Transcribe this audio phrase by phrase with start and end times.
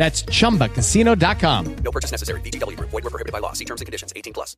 [0.00, 1.76] That's chumbacasino.com.
[1.84, 2.40] No purchase necessary.
[2.40, 2.88] VGW Group.
[2.88, 3.52] Void were prohibited by law.
[3.52, 4.14] See terms and conditions.
[4.16, 4.56] 18 plus.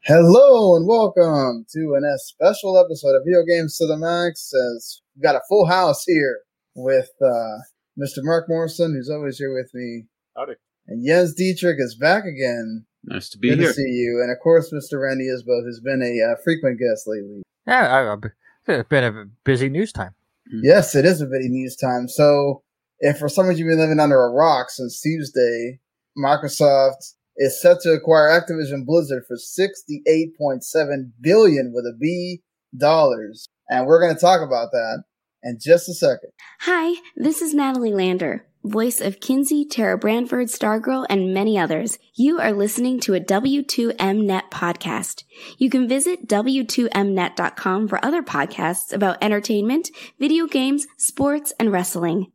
[0.00, 4.50] Hello and welcome to an S special episode of Video Games to the Max.
[4.54, 6.38] As we've got a full house here
[6.74, 7.58] with uh,
[8.00, 8.22] Mr.
[8.22, 10.54] Mark Morrison, who's always here with me, Howdy.
[10.86, 12.86] and Jens Dietrich is back again.
[13.04, 13.68] Nice to be Good here.
[13.68, 15.02] to see you, and of course, Mr.
[15.02, 17.42] Randy Isbo, who's been a uh, frequent guest lately.
[17.66, 18.24] Yeah, I, I've
[18.66, 20.14] it's been a busy news time.
[20.62, 22.08] Yes, it is a busy news time.
[22.08, 22.62] So,
[23.00, 25.80] if for some reason you've been living under a rock since Tuesday,
[26.16, 32.42] Microsoft is set to acquire Activision Blizzard for sixty-eight point seven billion with a B
[32.76, 35.04] dollars, and we're going to talk about that
[35.42, 36.30] in just a second.
[36.60, 41.98] Hi, this is Natalie Lander, voice of Kinsey, Tara Brandford, Stargirl, and many others.
[42.16, 45.22] You are listening to a W2Mnet podcast.
[45.58, 52.32] You can visit W2Mnet.com for other podcasts about entertainment, video games, sports, and wrestling.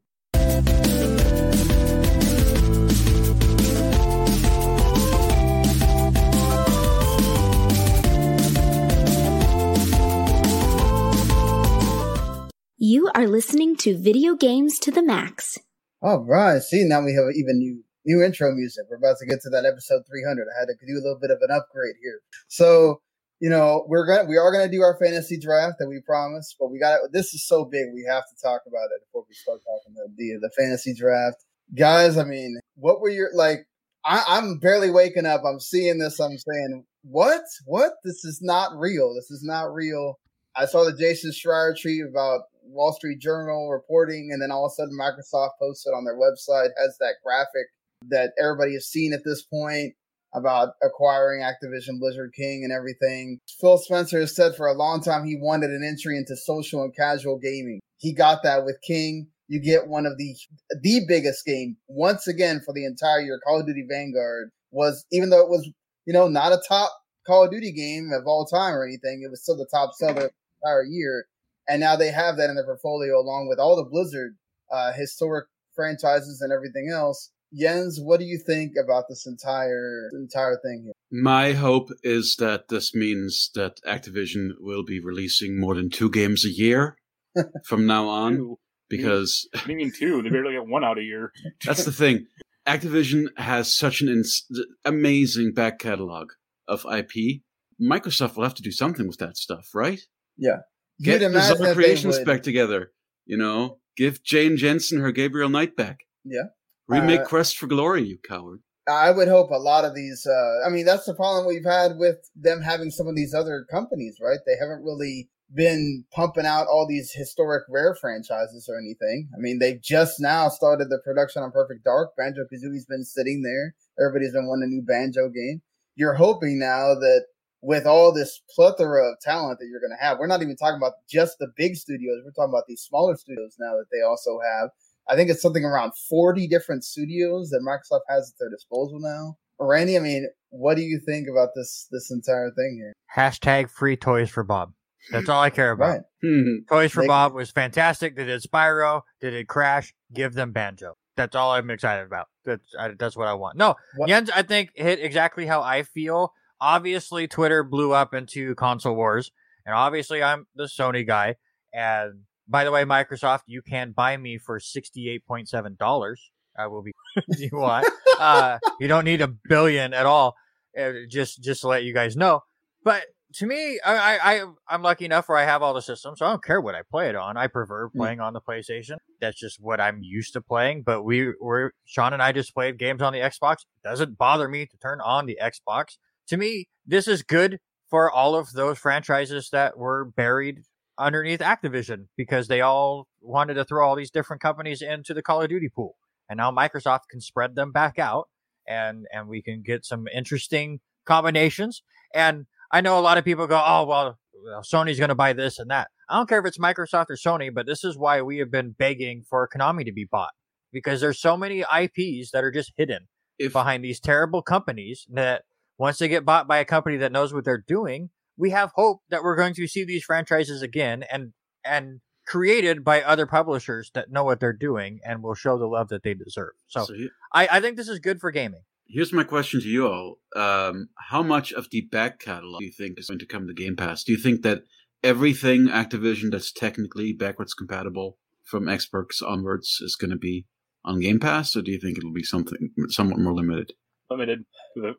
[12.78, 15.58] You are listening to Video Games to the Max.
[16.02, 18.84] All right, see now we have even new new intro music.
[18.90, 20.48] We're about to get to that episode three hundred.
[20.54, 22.20] I had to do a little bit of an upgrade here.
[22.50, 23.02] So
[23.44, 26.72] you know we're gonna we are gonna do our fantasy draft that we promised, but
[26.72, 29.60] we got this is so big we have to talk about it before we start
[29.66, 31.44] talking the the, the fantasy draft,
[31.76, 32.18] guys.
[32.18, 33.68] I mean, what were your like?
[34.06, 35.42] I, I'm barely waking up.
[35.46, 36.22] I'm seeing this.
[36.22, 37.42] I'm saying, what?
[37.66, 37.92] What?
[38.06, 39.14] This is not real.
[39.14, 40.20] This is not real.
[40.56, 44.72] I saw the Jason Schreier tweet about Wall Street Journal reporting, and then all of
[44.72, 47.68] a sudden Microsoft posted on their website has that graphic
[48.08, 49.96] that everybody has seen at this point
[50.34, 53.40] about acquiring Activision Blizzard King and everything.
[53.60, 56.96] Phil Spencer has said for a long time he wanted an entry into social and
[56.96, 57.80] casual gaming.
[57.98, 59.28] He got that with King.
[59.48, 60.36] You get one of the
[60.82, 63.40] the biggest game once again for the entire year.
[63.46, 65.70] Call of Duty Vanguard was even though it was
[66.06, 66.92] you know not a top
[67.26, 70.14] Call of Duty game of all time or anything, it was still the top seller
[70.14, 71.26] the entire year.
[71.68, 74.36] And now they have that in their portfolio along with all the Blizzard
[74.72, 75.46] uh, historic
[75.76, 77.32] franchises and everything else.
[77.58, 80.94] Jens, what do you think about this entire entire thing here?
[81.12, 86.46] My hope is that this means that Activision will be releasing more than two games
[86.46, 86.98] a year
[87.66, 88.56] from now on.
[88.90, 90.22] Because What do you mean two?
[90.22, 91.32] They barely get one out a year.
[91.66, 92.28] that's the thing.
[92.68, 94.46] Activision has such an ins-
[94.86, 96.32] amazing back catalog
[96.68, 97.42] of IP.
[97.82, 100.00] Microsoft will have to do something with that stuff, right?
[100.38, 100.60] Yeah.
[101.02, 102.92] Get You'd imagine Bizarre that they Creations back together.
[103.26, 106.02] You know, give Jane Jensen her Gabriel Knight back.
[106.24, 106.44] Yeah.
[106.88, 108.62] Remake Uh, Quest for Glory, you coward.
[108.88, 110.28] I would hope a lot of these.
[110.28, 113.66] Uh, I mean, that's the problem we've had with them having some of these other
[113.72, 114.40] companies, right?
[114.46, 119.30] They haven't really been pumping out all these historic rare franchises or anything.
[119.36, 122.16] I mean, they've just now started the production on Perfect Dark.
[122.18, 123.76] Banjo Kazooie's been sitting there.
[124.00, 125.62] Everybody's been wanting a new Banjo game.
[125.96, 127.26] You're hoping now that
[127.62, 130.78] with all this plethora of talent that you're going to have, we're not even talking
[130.78, 132.22] about just the big studios.
[132.26, 134.70] We're talking about these smaller studios now that they also have.
[135.10, 139.38] I think it's something around 40 different studios that Microsoft has at their disposal now.
[139.60, 142.94] Randy, I mean, what do you think about this this entire thing here?
[143.16, 144.74] Hashtag free toys for Bob.
[145.12, 145.90] That's all I care about.
[145.90, 146.02] Right.
[146.22, 146.56] Hmm.
[146.70, 148.16] Toys for They- Bob was fantastic.
[148.16, 149.02] They did Spyro.
[149.20, 149.94] They did Crash.
[150.14, 150.96] Give them Banjo.
[151.16, 152.28] That's all I'm excited about.
[152.46, 153.58] That's I, that's what I want.
[153.58, 158.56] No, What- Jens, I think hit exactly how I feel obviously Twitter blew up into
[158.56, 159.32] console wars,
[159.66, 161.36] and obviously I'm the Sony guy.
[161.74, 166.32] And by the way, Microsoft, you can buy me for sixty-eight point seven dollars.
[166.58, 166.92] I will be.
[167.38, 167.88] you want?
[168.20, 170.36] uh, you don't need a billion at all.
[170.78, 172.42] Uh, just just to let you guys know.
[172.84, 173.04] But
[173.36, 176.30] to me, I, I I'm lucky enough where I have all the systems, so I
[176.30, 177.38] don't care what I play it on.
[177.38, 178.98] I prefer playing on the PlayStation.
[179.20, 180.84] That's just what I'm used to playing.
[180.84, 183.62] But we were Sean and I just played games on the Xbox.
[183.62, 185.98] It doesn't bother me to turn on the Xbox.
[186.28, 187.60] To me, this is good
[187.90, 190.64] for all of those franchises that were buried
[190.98, 195.42] underneath Activision because they all wanted to throw all these different companies into the Call
[195.42, 195.96] of Duty pool.
[196.30, 198.30] And now Microsoft can spread them back out
[198.68, 201.84] and and we can get some interesting combinations.
[202.14, 204.18] And I know a lot of people go, "Oh, well,
[204.62, 207.54] Sony's going to buy this and that." I don't care if it's Microsoft or Sony,
[207.54, 210.34] but this is why we have been begging for Konami to be bought
[210.72, 213.08] because there's so many IPs that are just hidden
[213.38, 215.44] If behind these terrible companies that
[215.78, 219.02] once they get bought by a company that knows what they're doing, we have hope
[219.10, 221.34] that we're going to see these franchises again and
[221.64, 225.90] and created by other publishers that know what they're doing and will show the love
[225.90, 226.54] that they deserve.
[226.68, 228.62] So, so he- I, I think this is good for gaming.
[228.88, 232.72] here's my question to you all: um, How much of the back catalog do you
[232.72, 234.04] think is going to come to Game Pass?
[234.04, 234.64] Do you think that
[235.04, 240.46] everything Activision that's technically backwards compatible from Xbox onwards is going to be
[240.86, 243.74] on Game Pass, or do you think it'll be something somewhat more limited?
[244.10, 244.46] Limited,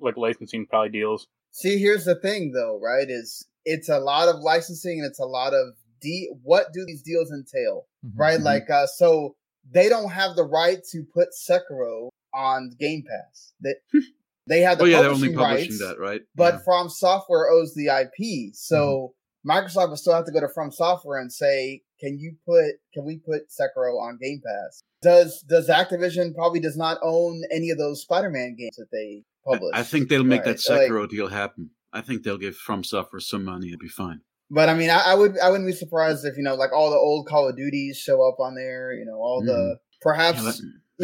[0.00, 1.26] like licensing probably deals.
[1.56, 3.06] See, here's the thing, though, right?
[3.08, 7.00] Is it's a lot of licensing and it's a lot of de- what do these
[7.02, 8.20] deals entail, Mm-hmm.
[8.20, 8.40] right?
[8.40, 8.44] Mhm.
[8.44, 9.36] Like, uh, so
[9.70, 13.52] they don't have the right to put Sekiro on Game Pass.
[13.60, 13.76] That
[14.48, 16.22] they have the oh yeah, they're only publishing publishing rights, that, right?
[16.34, 16.60] but Yeah.
[16.64, 18.52] From Software owes the IP.
[18.54, 19.14] So
[19.48, 22.74] Microsoft will still have to go to From Software and say, "Can you put?
[22.92, 27.70] Can we put Sekiro on Game Pass?" Does Does Activision probably does not own any
[27.70, 29.70] of those Spider-Man games that they publish?
[29.74, 31.70] I think they'll make that Right, like- deal happen.
[31.92, 33.68] I think they'll give From Software some money.
[33.68, 34.20] It'll be fine.
[34.50, 36.90] But I mean, I, I would I wouldn't be surprised if you know like all
[36.90, 38.92] the old Call of Duties show up on there.
[38.92, 40.52] You know, all the perhaps Yeah,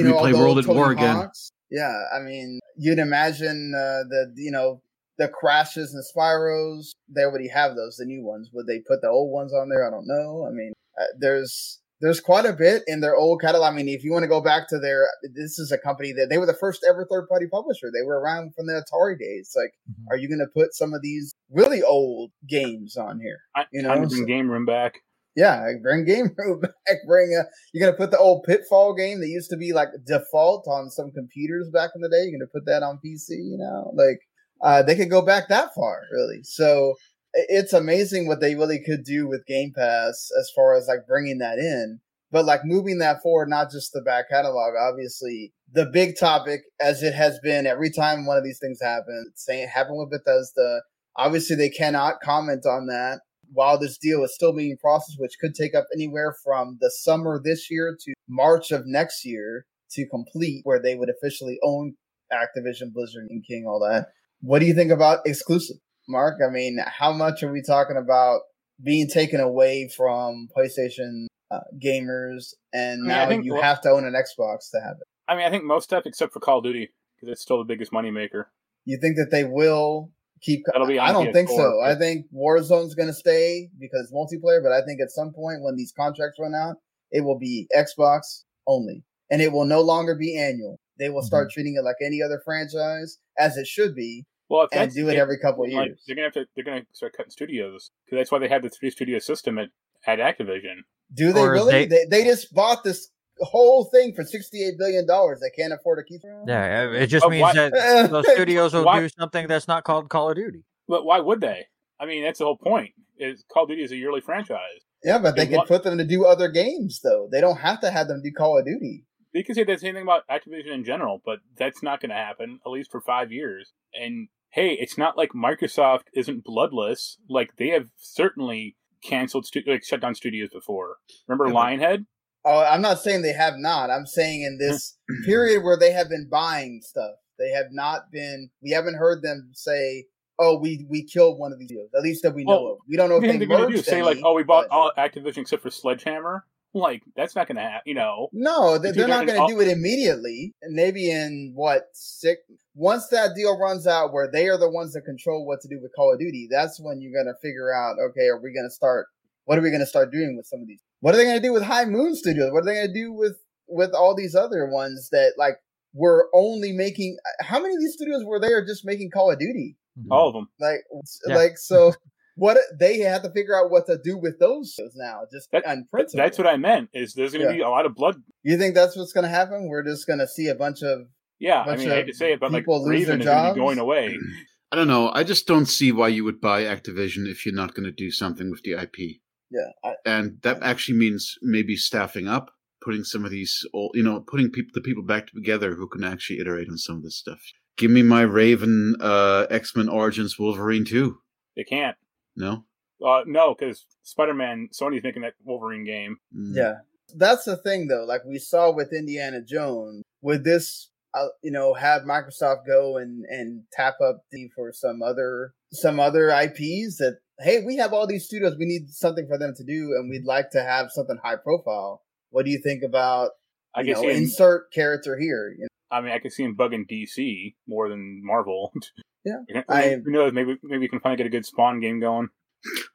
[0.03, 1.17] you know all play the World at War again.
[1.17, 1.51] Hawks.
[1.71, 4.83] Yeah, I mean, you'd imagine uh, the you know
[5.19, 6.91] the crashes and Spyros.
[7.09, 8.51] They already have those, the new ones.
[8.53, 9.87] Would they put the old ones on there?
[9.87, 10.47] I don't know.
[10.47, 13.73] I mean, uh, there's there's quite a bit in their old catalog.
[13.73, 16.29] I mean, if you want to go back to their, this is a company that
[16.31, 17.89] they were the first ever third party publisher.
[17.93, 19.53] They were around from the Atari days.
[19.55, 20.05] Like, Mhm.
[20.11, 23.39] are you going to put some of these really old games on here?
[23.55, 24.95] I, You know, bring so- game room back.
[25.37, 26.97] Yeah, bring Game Room back.
[27.07, 30.67] Bring a, you're gonna put the old Pitfall game that used to be like default
[30.67, 32.25] on some computers back in the day.
[32.25, 33.31] You're gonna put that on PC.
[33.37, 34.19] You know, like
[34.61, 36.41] uh, they could go back that far, really.
[36.43, 36.95] So i-
[37.35, 41.39] it's amazing what they really could do with Game Pass as far as like bringing
[41.39, 42.01] that in.
[42.33, 44.75] But like moving that forward, not just the back catalog.
[44.79, 49.33] Obviously, the big topic, as it has been every time one of these things happens,
[49.35, 50.83] saying it happened with Bethesda.
[51.17, 53.21] Obviously, they cannot comment on that
[53.53, 57.41] while this deal is still being processed, which could take up anywhere from the summer
[57.43, 61.95] this year to March of next year to complete, where they would officially own
[62.33, 64.07] Activision, Blizzard, and King, all that.
[64.41, 65.77] What do you think about exclusive,
[66.11, 66.41] Mark?
[66.47, 68.41] I mean, how much are we talking about
[68.83, 73.81] being taken away from PlayStation uh, gamers, and I mean, now think you lo- have
[73.83, 75.07] to own an Xbox to have it?
[75.29, 77.65] I mean, I think most stuff except for Call of Duty because it's still the
[77.65, 78.45] biggest moneymaker.
[78.85, 80.11] You think that they will
[80.43, 80.63] keep?
[80.67, 81.81] That'll be I don't think PS4, so.
[81.85, 84.63] I think Warzone's going to stay because it's multiplayer.
[84.63, 86.77] But I think at some point when these contracts run out,
[87.11, 90.79] it will be Xbox only, and it will no longer be annual.
[90.99, 91.53] They will start Mm-hmm.
[91.55, 95.17] treating it like any other franchise, as it should be, Well, if and do it
[95.17, 96.03] every couple of like, years.
[96.07, 96.45] they're gonna have to.
[96.55, 99.69] They're gonna start cutting studios because that's why they have the three studio system at
[100.07, 100.81] at Activision.
[101.15, 101.73] Do they Or really?
[101.73, 105.41] they- They, they just bought this whole thing for sixty-eight billion dollars.
[105.41, 106.21] They can't afford to keep.
[106.47, 107.73] Yeah, it just But means why- that
[108.11, 110.65] those studios will Why- do something that's not called Call of Duty.
[110.89, 111.67] But why would they?
[112.01, 112.91] I mean, that's the whole point.
[113.19, 114.81] Is Call of Duty is a yearly franchise.
[115.05, 117.29] Yeah, but they They can want- put them to do other games though.
[117.31, 119.05] They don't have to have them do Call of Duty.
[119.33, 122.17] They can say the same thing about Activision in general, but that's not going to
[122.17, 123.73] happen at least for five years.
[123.95, 127.19] And hey, it's not like Microsoft isn't bloodless.
[127.29, 130.97] Like they have certainly canceled, stu- like shut down studios before.
[131.27, 132.07] Remember Lionhead?
[132.45, 133.91] Oh, I'm not saying they have not.
[133.91, 138.51] I'm saying in this period where they have been buying stuff, they have not been.
[138.63, 140.07] We haven't heard them say,
[140.39, 142.79] "Oh, we we killed one of these deals." At least that we know Well, of.
[142.89, 143.77] We don't know if they going do?
[143.77, 146.45] merged Say like, oh, we bought but- all Activision except for Sledgehammer?
[146.73, 147.83] Like that's not going to happen.
[147.87, 150.55] You know, No, they, If they're not going to do it immediately.
[150.63, 152.43] Maybe in what six?
[152.75, 155.81] Once that deal runs out, where they are the ones that control what to do
[155.83, 157.97] with Call of Duty, that's when you're going to figure out.
[158.11, 159.07] Okay, are we going to start?
[159.47, 160.81] What are we going to start doing with some of these?
[161.01, 162.53] What are they going to do with High Moon Studios?
[162.53, 163.37] What are they going to do with
[163.67, 165.57] with all these other ones that like
[165.93, 167.17] were only making?
[167.27, 169.77] Uh, how many of these studios were there just making Call of Duty?
[169.99, 170.13] Mm-hmm.
[170.13, 170.49] All of them.
[170.61, 170.81] Like,
[171.27, 171.37] Yeah.
[171.37, 171.93] like so.
[172.41, 175.67] What they have to figure out what to do with those shows now, just That-
[175.67, 176.25] on principle.
[176.25, 176.89] That's what I meant.
[176.95, 177.57] Is there's going to Yeah.
[177.59, 178.17] be a lot of blood?
[178.43, 179.69] you think that's what's going to happen?
[179.69, 181.01] We're just going to see a bunch of
[181.39, 183.21] Yeah, I Bunch mean, I hate to say it, but like people lose their Raven
[183.21, 183.55] is going to jobs?
[183.55, 184.17] be going away.
[184.73, 185.11] I don't know.
[185.13, 188.11] I just don't see why you would buy Activision if you're not going to do
[188.11, 189.21] something with the IP.
[189.51, 189.71] yeah.
[189.85, 192.51] I, And that actually means maybe staffing up,
[192.83, 196.05] putting some of these, old, you know, putting people, the people back together who can
[196.05, 197.41] actually iterate on some of this stuff.
[197.77, 201.19] Give me my Raven, uh, X Men Origins Wolverine too.
[201.57, 201.97] They can't.
[202.37, 202.65] No.
[203.05, 206.19] Uh, no, because Spider-Man, Sony's making that Wolverine game.
[206.37, 206.55] Mm.
[206.55, 206.75] Yeah.
[207.15, 208.05] That's the thing though.
[208.05, 213.25] Like we saw with Indiana Jones, would this uh, you know have Microsoft go and
[213.29, 218.07] and tap up the for some other some other IPs that hey, we have all
[218.07, 221.19] these studios, we need something for them to do and we'd like to have something
[221.23, 222.03] high profile.
[222.31, 223.31] What do you think about
[223.75, 225.55] I you can know, see insert character here?
[225.59, 228.73] You I mean, I could see him bugging DC more than Marvel.
[229.25, 230.33] Yeah, who I- knows?
[230.33, 232.29] Maybe maybe we can finally get a good Spawn game going.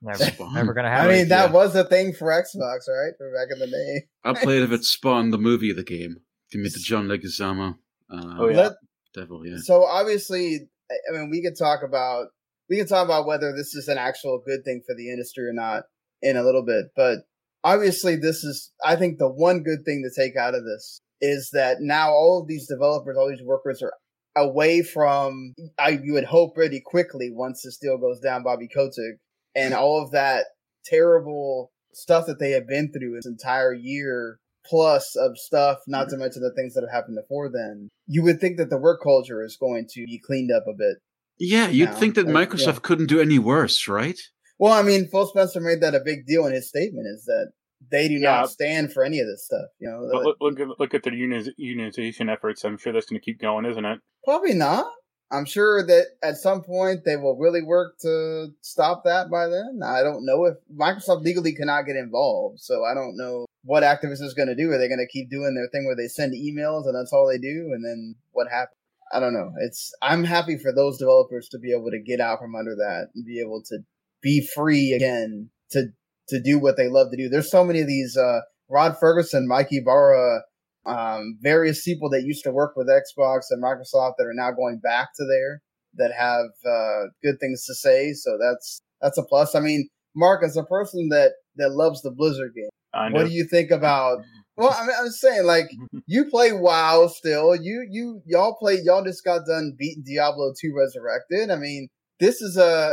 [0.02, 0.54] Never, Spawn.
[0.56, 1.12] never gonna happen.
[1.12, 1.18] I happen.
[1.18, 1.56] mean, that yeah.
[1.56, 3.14] was a thing for Xbox, right?
[3.18, 4.08] For back in the day.
[4.24, 6.18] I played if it spawned the movie of the game.
[6.52, 7.76] Give me the John Leguizamo.
[8.12, 8.58] Uh, Oh, yeah.
[8.58, 8.72] Let,
[9.14, 9.58] Devil, yeah.
[9.64, 12.28] So obviously, I I mean, we could talk about
[12.70, 15.54] we can talk about whether this is an actual good thing for the industry or
[15.54, 15.84] not
[16.22, 17.20] in a little bit, but
[17.64, 21.50] obviously, this is I think the one good thing to take out of this is
[21.54, 23.94] that now all of these developers, all these workers are
[24.36, 29.20] away from I you would hope pretty quickly once this deal goes down, Bobby Kotick,
[29.56, 30.46] and all of that
[30.86, 36.18] terrible stuff that they have been through this entire year plus of stuff, not to
[36.18, 37.90] mention the things that have happened before then.
[38.08, 40.98] You would think that the work culture is going to be cleaned up a bit.
[41.38, 41.96] Yeah, you'd now.
[41.96, 42.80] think that uh, Microsoft yeah.
[42.82, 44.20] couldn't do any worse, right?
[44.58, 47.52] Well, I mean, Phil Spencer made that a big deal in his statement is that
[47.92, 48.38] they do Yeah.
[48.42, 49.68] not stand for any of this stuff.
[49.80, 52.64] You know, But look, look at look at their uni- unionization efforts.
[52.64, 54.00] I'm sure that's going to keep going, isn't it?
[54.24, 54.88] probably not.
[55.32, 59.82] I'm sure that at some point they will really work to stop that by then.
[59.84, 64.22] I don't know if Microsoft legally cannot get involved, so I don't know what activists
[64.22, 64.72] is going to do.
[64.72, 67.28] Are they going to keep doing their thing where they send emails and that's all
[67.28, 68.78] they do, and then what happens?
[69.12, 69.52] I don't know.
[69.62, 73.10] It's I'm happy for those developers to be able to get out from under that
[73.16, 73.80] and be able to
[74.22, 75.88] be free again to
[76.30, 77.30] to do what they love to do.
[77.30, 80.42] There's so many of these uh Rod Fergusson, Mike Ybarra,
[80.86, 84.80] um, various people that used to work with Xbox and Microsoft that are now going
[84.80, 85.62] back to there
[85.98, 88.14] that have uh, good things to say.
[88.14, 89.56] So that's that's a plus.
[89.56, 92.70] I mean, Mark, as a person that that loves the Blizzard game,
[93.14, 94.20] what do you think about?
[94.58, 95.66] Well, I mean, I'm saying like
[96.08, 97.56] you play WoW still.
[97.56, 98.80] You you y'all play.
[98.84, 101.50] Y'all just got done beating Diablo 2 Resurrected.
[101.50, 101.88] I mean,
[102.20, 102.92] this is a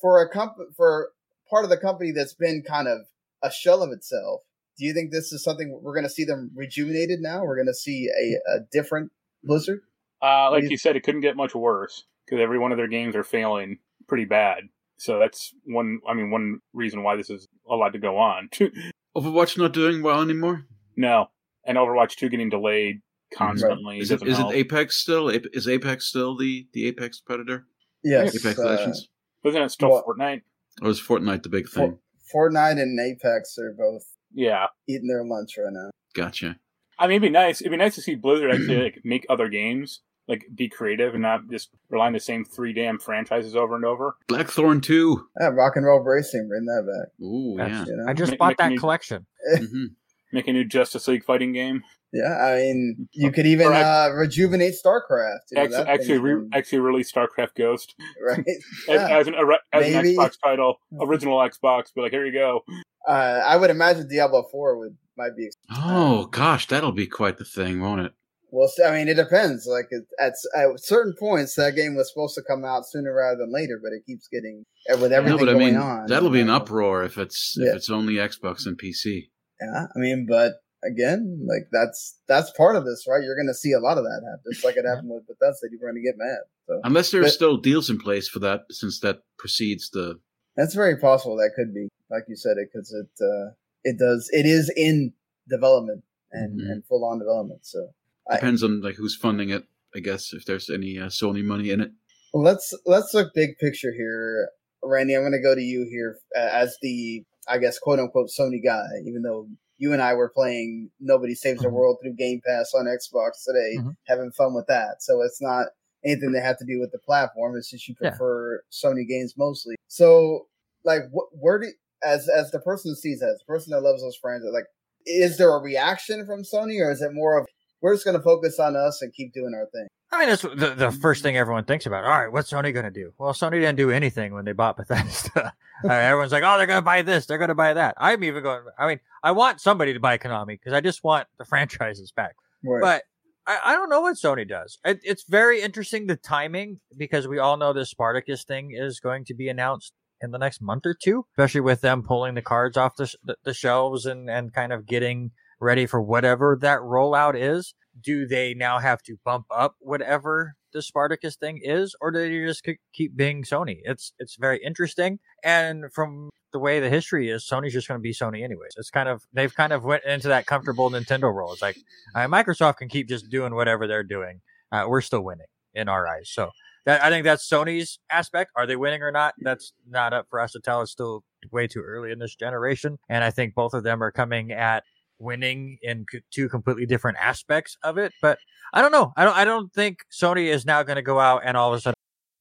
[0.00, 1.10] for a comp for
[1.50, 2.98] part of the company that's been kind of
[3.42, 4.42] a shell of itself.
[4.78, 7.42] Do you think this is something we're going to see them rejuvenated now?
[7.44, 9.10] We're going to see a, a different
[9.42, 9.80] Blizzard.
[10.22, 12.88] Uh, like you- you said, it couldn't get much worse because every one of their
[12.88, 14.64] games are failing pretty bad.
[14.98, 16.00] So that's one.
[16.08, 18.48] I mean, one reason why this is allowed to go on.
[19.16, 20.66] Overwatch not doing well anymore?
[20.96, 21.26] no,
[21.64, 23.00] and Overwatch two getting delayed
[23.34, 23.98] constantly.
[23.98, 24.38] Is it, it.
[24.52, 25.28] Apex still?
[25.28, 27.66] Is Apex still the, the Apex Predator?
[28.04, 29.08] Yes, Apex uh, Legends?
[29.44, 30.42] Wasn't it still Well- Fortnite?
[30.82, 31.98] Or is Fortnite the big thing?
[32.32, 34.04] For, Fortnite and Apex are both
[34.34, 34.66] Yeah.
[34.88, 35.90] eating their lunch right now.
[36.14, 36.56] Gotcha.
[36.98, 37.60] I mean, it'd be nice.
[37.60, 41.22] It'd be nice to see Blizzard actually like make other games, like be creative and
[41.22, 44.16] not just rely on the same three damn franchises over and over.
[44.28, 45.28] Blackthorne 2.
[45.40, 47.24] Yeah, rock and roll racing, bring that back.
[47.26, 47.84] Ooh, yeah.
[47.86, 48.04] You know?
[48.08, 49.26] I just Make- bought make that me- collection.
[49.56, 49.84] hmm
[50.32, 51.82] Make a new Justice League fighting game.
[52.12, 55.38] Yeah, I mean, you could even Or ac- uh, rejuvenate StarCraft.
[55.50, 57.94] You know, Actually, actually, re- been- actually release StarCraft Ghost
[58.26, 58.38] right?
[58.48, 58.54] as,
[58.88, 59.18] Yeah.
[59.18, 59.34] as an
[59.72, 61.86] as an Xbox title, original Xbox.
[61.94, 62.60] But like, here you go.
[63.08, 65.50] Uh, I would imagine Diablo Four would might be.
[65.74, 68.12] Oh, gosh, that'll be quite the thing, won't it?
[68.52, 69.66] Well, I mean, it depends.
[69.66, 70.34] Like at at
[70.80, 74.06] certain points, that game was supposed to come out sooner rather than later, but it
[74.06, 76.06] keeps getting uh, with everything no, but I going mean, on.
[76.06, 77.70] that'll be an uproar if it's Yeah.
[77.70, 79.28] if it's only Xbox and PC.
[79.60, 80.54] Yeah, I mean, but
[80.86, 83.22] again, like that's that's part of this, right?
[83.22, 85.66] You're going to see a lot of that happen, just like it happened with Bethesda.
[85.70, 86.38] You're going to get mad.
[86.66, 90.18] So Unless there are But- still deals in place for that, since that precedes the.
[90.56, 91.36] that's very possible.
[91.36, 93.50] That could be, like you said, it because it uh,
[93.84, 95.12] it does it is in
[95.48, 96.02] development
[96.32, 96.70] and Mhm.
[96.70, 97.60] and full on development.
[97.66, 97.90] So
[98.28, 99.64] I- Depends on like who's funding it,
[99.94, 100.32] I guess.
[100.32, 101.92] If there's any uh, Sony money in it.
[102.34, 104.50] Let's let's look big picture here,
[104.82, 105.14] Randy.
[105.14, 108.62] I'm going to go to you here uh, as the I guess quote unquote Sony
[108.62, 111.72] guy, even though you and I were playing Nobody Saves the Mhm.
[111.72, 113.96] World through Game Pass on Xbox today, Mhm.
[114.06, 115.02] having fun with that.
[115.02, 115.68] So it's not
[116.04, 117.56] anything that have to do with the platform.
[117.56, 118.10] It's just you Yeah.
[118.10, 119.76] prefer Sony games mostly.
[119.88, 120.48] So
[120.84, 121.72] like, what where do
[122.04, 124.66] as as the person who sees that, as the person that loves those friends, like,
[125.06, 127.46] is there a reaction from Sony, or is it more of
[127.80, 129.86] we're just going to focus on us and keep doing our thing.
[130.12, 132.04] I mean, that's the, the first thing everyone thinks about.
[132.04, 133.12] All right, what's Sony going to do?
[133.18, 135.52] Well, Sony didn't do anything when they bought Bethesda.
[135.84, 137.94] everyone's like, oh, they're going to buy this, they're going to buy that.
[137.98, 138.62] I'm even going.
[138.78, 142.36] I mean, I want somebody to buy Konami because I just want the franchises back.
[142.64, 142.80] Right.
[142.80, 143.02] But
[143.46, 144.78] I, I, don't know what Sony does.
[144.84, 149.24] It, it's very interesting the timing because we all know this Spartacus thing is going
[149.26, 152.76] to be announced in the next month or two, especially with them pulling the cards
[152.76, 157.34] off the, the, the shelves and, and kind of getting ready for whatever that rollout
[157.36, 157.74] is.
[157.98, 162.46] Do they now have to bump up whatever the Spartacus thing is, or do they
[162.46, 163.78] just keep being Sony?
[163.84, 168.02] It's it's very interesting, and from the way the history is, Sony's just going to
[168.02, 168.72] be Sony anyways.
[168.76, 171.52] It's kind of they've kind of went into that comfortable Nintendo role.
[171.52, 171.78] It's like
[172.14, 174.40] uh, Microsoft can keep just doing whatever they're doing.
[174.70, 176.30] Uh, we're still winning in our eyes.
[176.32, 176.50] So
[176.84, 178.50] that, I think that's Sony's aspect.
[178.56, 179.34] Are they winning or not?
[179.38, 180.82] That's not up for us to tell.
[180.82, 184.12] It's still way too early in this generation, and I think both of them are
[184.12, 184.84] coming at
[185.18, 188.12] winning in two completely different aspects of it.
[188.20, 188.38] But
[188.72, 189.12] I don't know.
[189.16, 189.36] I don't.
[189.36, 191.96] I don't think Sony is now going to go out and all of a sudden.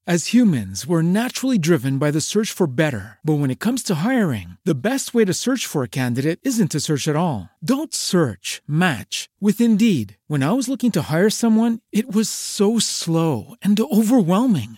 [0.08, 3.18] As humans, we're naturally driven by the search for better.
[3.26, 6.70] But when it comes to hiring, the best way to search for a candidate isn't
[6.74, 7.50] to search at all.
[7.58, 8.62] Don't search.
[8.68, 10.18] Match with Indeed.
[10.28, 14.78] When I was looking to hire someone, it was so slow and overwhelming.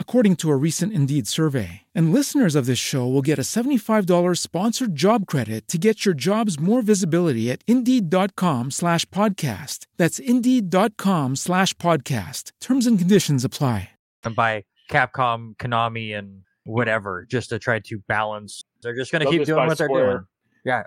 [0.00, 1.82] according to a recent Indeed survey.
[1.94, 6.14] And listeners of this show will get a $75 sponsored job credit to get your
[6.14, 9.86] jobs more visibility at Indeed.com slash podcast.
[9.96, 12.50] That's Indeed.com slash podcast.
[12.60, 13.90] Terms and conditions apply.
[14.24, 18.62] And by Capcom, Konami, and whatever, just to try to balance.
[18.82, 20.24] They're just going to keep doing what they're doing.
[20.64, 20.82] Yeah.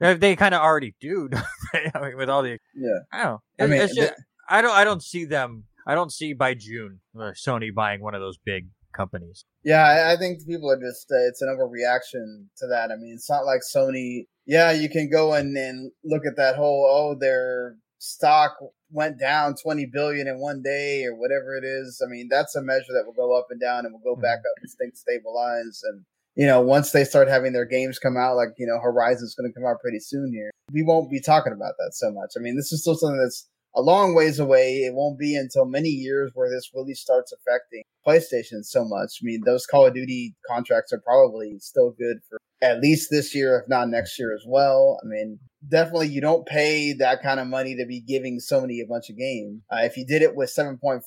[0.00, 1.28] Uh, they kind of already do,
[1.74, 2.98] I mean, with all the yeah.
[3.12, 3.40] I don't know.
[3.58, 4.12] I mean, just,
[4.48, 4.70] I don't.
[4.70, 8.36] I don't see them I don't see by June uh, Sony buying one of those
[8.44, 9.46] big companies.
[9.64, 12.90] Yeah, I, I think people are just, uh, it's an overreaction to that.
[12.92, 16.56] I mean, it's not like Sony, yeah, you can go in and look at that
[16.56, 18.56] whole, oh, their stock
[18.90, 22.02] went down 20 billion in one day or whatever it is.
[22.04, 24.22] I mean, that's a measure that will go up and down and will go mm-hmm.
[24.22, 25.80] back up as things stabilize.
[25.84, 26.04] And,
[26.36, 29.50] you know, once they start having their games come out, like, you know, Horizon's going
[29.50, 32.32] to come out pretty soon here, we won't be talking about that so much.
[32.36, 34.78] I mean, this is still something that's a long ways away.
[34.78, 39.18] It won't be until many years where this really starts affecting PlayStation so much.
[39.20, 43.34] I mean, those Call of Duty contracts are probably still good for at least this
[43.34, 44.98] year, if not next year as well.
[45.02, 48.88] I mean, definitely you don't pay that kind of money to be giving Sony a
[48.88, 49.62] bunch of games.
[49.70, 51.02] Uh, if you did it with 7.5,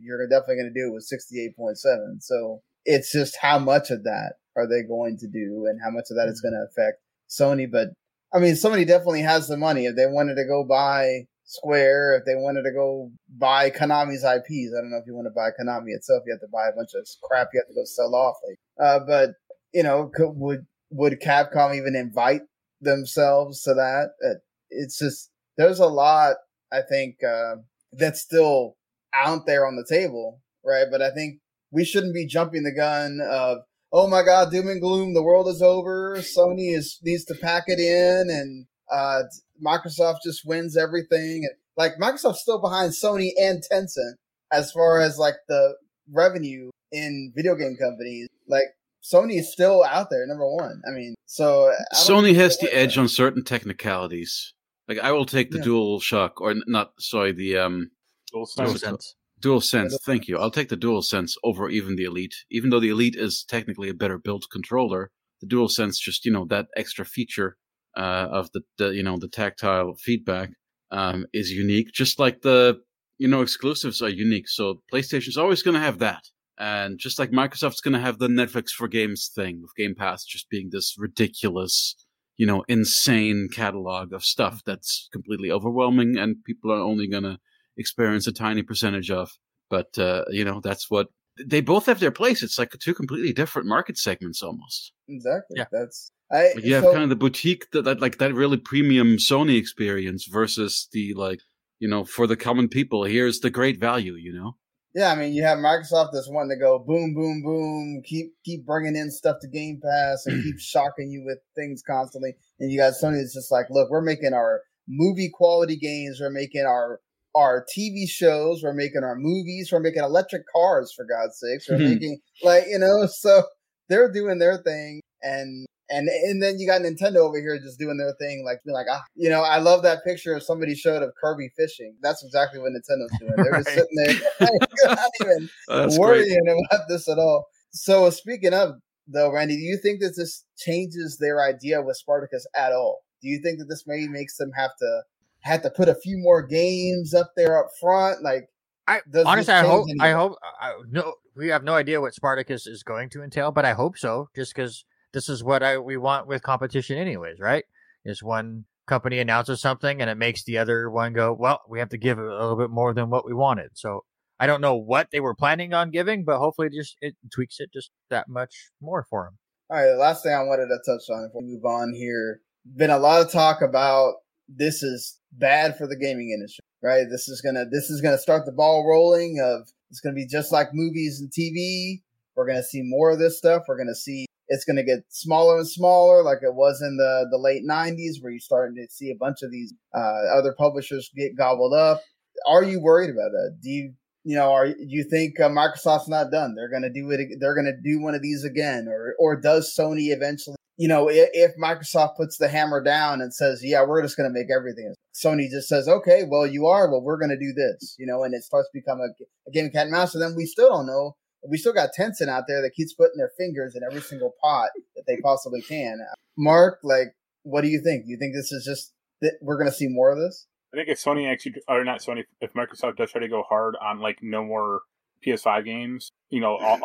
[0.00, 2.22] you're definitely going to do it with 68.7.
[2.22, 6.06] So it's just how much of that are they going to do and how much
[6.10, 7.70] of that is going to affect Sony.
[7.70, 7.88] But
[8.32, 9.86] I mean, Sony definitely has the money.
[9.86, 14.74] If they wanted to go buy Square, if they wanted to go buy Konami's IPs,
[14.76, 16.76] I don't know if you want to buy Konami itself, you have to buy a
[16.76, 18.36] bunch of crap you have to go sell off.
[18.46, 19.30] Like, uh, but
[19.72, 22.42] you know, could, would would Capcom even invite
[22.80, 24.10] themselves to that?
[24.24, 26.36] Uh, it's just there's a lot
[26.72, 27.56] I think uh,
[27.92, 28.76] that's still
[29.14, 30.86] out there on the table, right?
[30.90, 31.38] But I think
[31.70, 33.58] we shouldn't be jumping the gun of
[33.92, 36.16] oh my god, doom and gloom, the world is over.
[36.16, 39.22] Sony is needs to pack it in and uh,
[39.64, 41.42] Microsoft just wins everything.
[41.44, 44.14] And like Microsoft's still behind Sony and Tencent
[44.52, 45.74] as far as like the
[46.12, 48.28] revenue in video game companies.
[48.48, 50.82] Like Sony is still out there, number one.
[50.88, 54.54] I mean, so Sony has the edge on certain technicalities.
[54.88, 55.64] Like I will take the yeah.
[55.64, 56.92] Dual Shock, or not.
[56.98, 57.90] Sorry, the um,
[58.32, 59.14] Dual Sense.
[59.40, 59.98] Dual Sense.
[60.04, 60.38] Thank you.
[60.38, 63.88] I'll take the Dual Sense over even the Elite, even though the Elite is technically
[63.88, 65.10] a better built controller.
[65.40, 67.58] The Dual Sense, just you know, that extra feature
[67.96, 70.50] uh, of the, the, you know the tactile feedback
[70.90, 72.78] um, is unique, just like the
[73.18, 74.48] you know exclusives are unique.
[74.48, 76.24] So PlayStation's always going to have that,
[76.58, 80.24] and just like Microsoft's going to have the Netflix for games thing with Game Pass
[80.24, 81.94] just being this ridiculous,
[82.36, 87.38] you know, insane catalog of stuff that's completely overwhelming, and people are only going to
[87.76, 89.30] experience a tiny percentage of.
[89.70, 91.08] But uh, you know, that's what
[91.44, 92.42] they both have their place.
[92.42, 94.92] It's like two completely different market segments almost.
[95.08, 95.56] Exactly.
[95.58, 95.66] Yeah.
[95.70, 99.16] That's I, you have so, kind of the boutique that, that like that really premium
[99.16, 101.40] Sony experience versus the like
[101.78, 103.04] you know for the common people.
[103.04, 104.14] Here's the great value.
[104.14, 104.56] You know.
[104.94, 108.64] Yeah, I mean, you have Microsoft that's wanting to go boom, boom, boom, keep keep
[108.64, 112.34] bringing in stuff to Game Pass and keep shocking you with things constantly.
[112.58, 116.30] And you got Sony that's just like, look, we're making our movie quality games, we're
[116.30, 117.00] making our
[117.36, 121.76] our TV shows, we're making our movies, we're making electric cars for God's sakes, we're
[121.78, 121.94] Mhm.
[121.94, 123.44] making like you know, so
[123.88, 127.98] they're doing their thing, and and and then you got Nintendo over here just doing
[127.98, 131.02] their thing, like being like ah, you know, I love that picture of somebody showed
[131.02, 131.94] of Kirby fishing.
[132.02, 133.34] That's exactly what Nintendo's doing.
[133.36, 136.00] They're just sitting there, like, not even Oh, that's great.
[136.00, 137.46] worrying about this at all.
[137.70, 142.46] So speaking of though, Randy, do you think that this changes their idea with Spartacus
[142.56, 143.02] at all?
[143.22, 145.02] Do you think that this maybe makes them have to
[145.46, 148.22] have to put a few more games up there up front?
[148.22, 148.48] Like,
[148.86, 152.82] I honestly, I hope, I hope, I, no, we have no idea what Spartacus is
[152.82, 156.26] going to entail, but I hope so, just because this is what I we want
[156.26, 157.64] with competition, anyways, right?
[158.04, 161.88] Is one company announces something and it makes the other one go, well, we have
[161.88, 163.70] to give a little bit more than what we wanted.
[163.74, 164.04] So
[164.38, 167.70] I don't know what they were planning on giving, but hopefully, just it tweaks it
[167.72, 169.38] just that much more for them.
[169.70, 172.40] all right, the last thing I wanted to touch on before we move on here,
[172.76, 174.14] been a lot of talk about
[174.48, 177.04] this is bad for the gaming industry, right?
[177.10, 180.52] This is gonna this is gonna start the ball rolling of it's gonna be just
[180.52, 182.02] like movies and TV.
[182.34, 183.62] We're gonna see more of this stuff.
[183.68, 187.38] We're gonna see it's gonna get smaller and smaller, like it was in the the
[187.38, 191.36] late '90s, where you're starting to see a bunch of these uh, other publishers get
[191.36, 192.00] gobbled up.
[192.46, 193.58] Are you worried about that?
[193.62, 193.94] Do you
[194.26, 196.56] you know, are you think uh, Microsoft's not done?
[196.56, 197.38] They're to do it.
[197.38, 200.55] They're to do one of these again, or or does Sony eventually?
[200.76, 204.28] You know, if, if Microsoft puts the hammer down and says, "Yeah, we're just going
[204.28, 206.90] to make everything," Sony just says, "Okay, well, you are.
[206.90, 209.08] Well, we're going to do this." You know, and it starts to become a,
[209.48, 210.14] a game of cat and mouse.
[210.14, 211.16] And then we still don't know.
[211.48, 214.70] We still got Tencent out there that keeps putting their fingers in every single pot
[214.96, 215.98] that they possibly can.
[216.36, 218.04] Mark, like, what do you think?
[218.06, 220.46] You think this is just that we're going to see more of this?
[220.74, 223.76] I think if Sony actually, or not Sony, if Microsoft does try to go hard
[223.80, 224.80] on like no more
[225.26, 226.80] PS5 games, you know, all,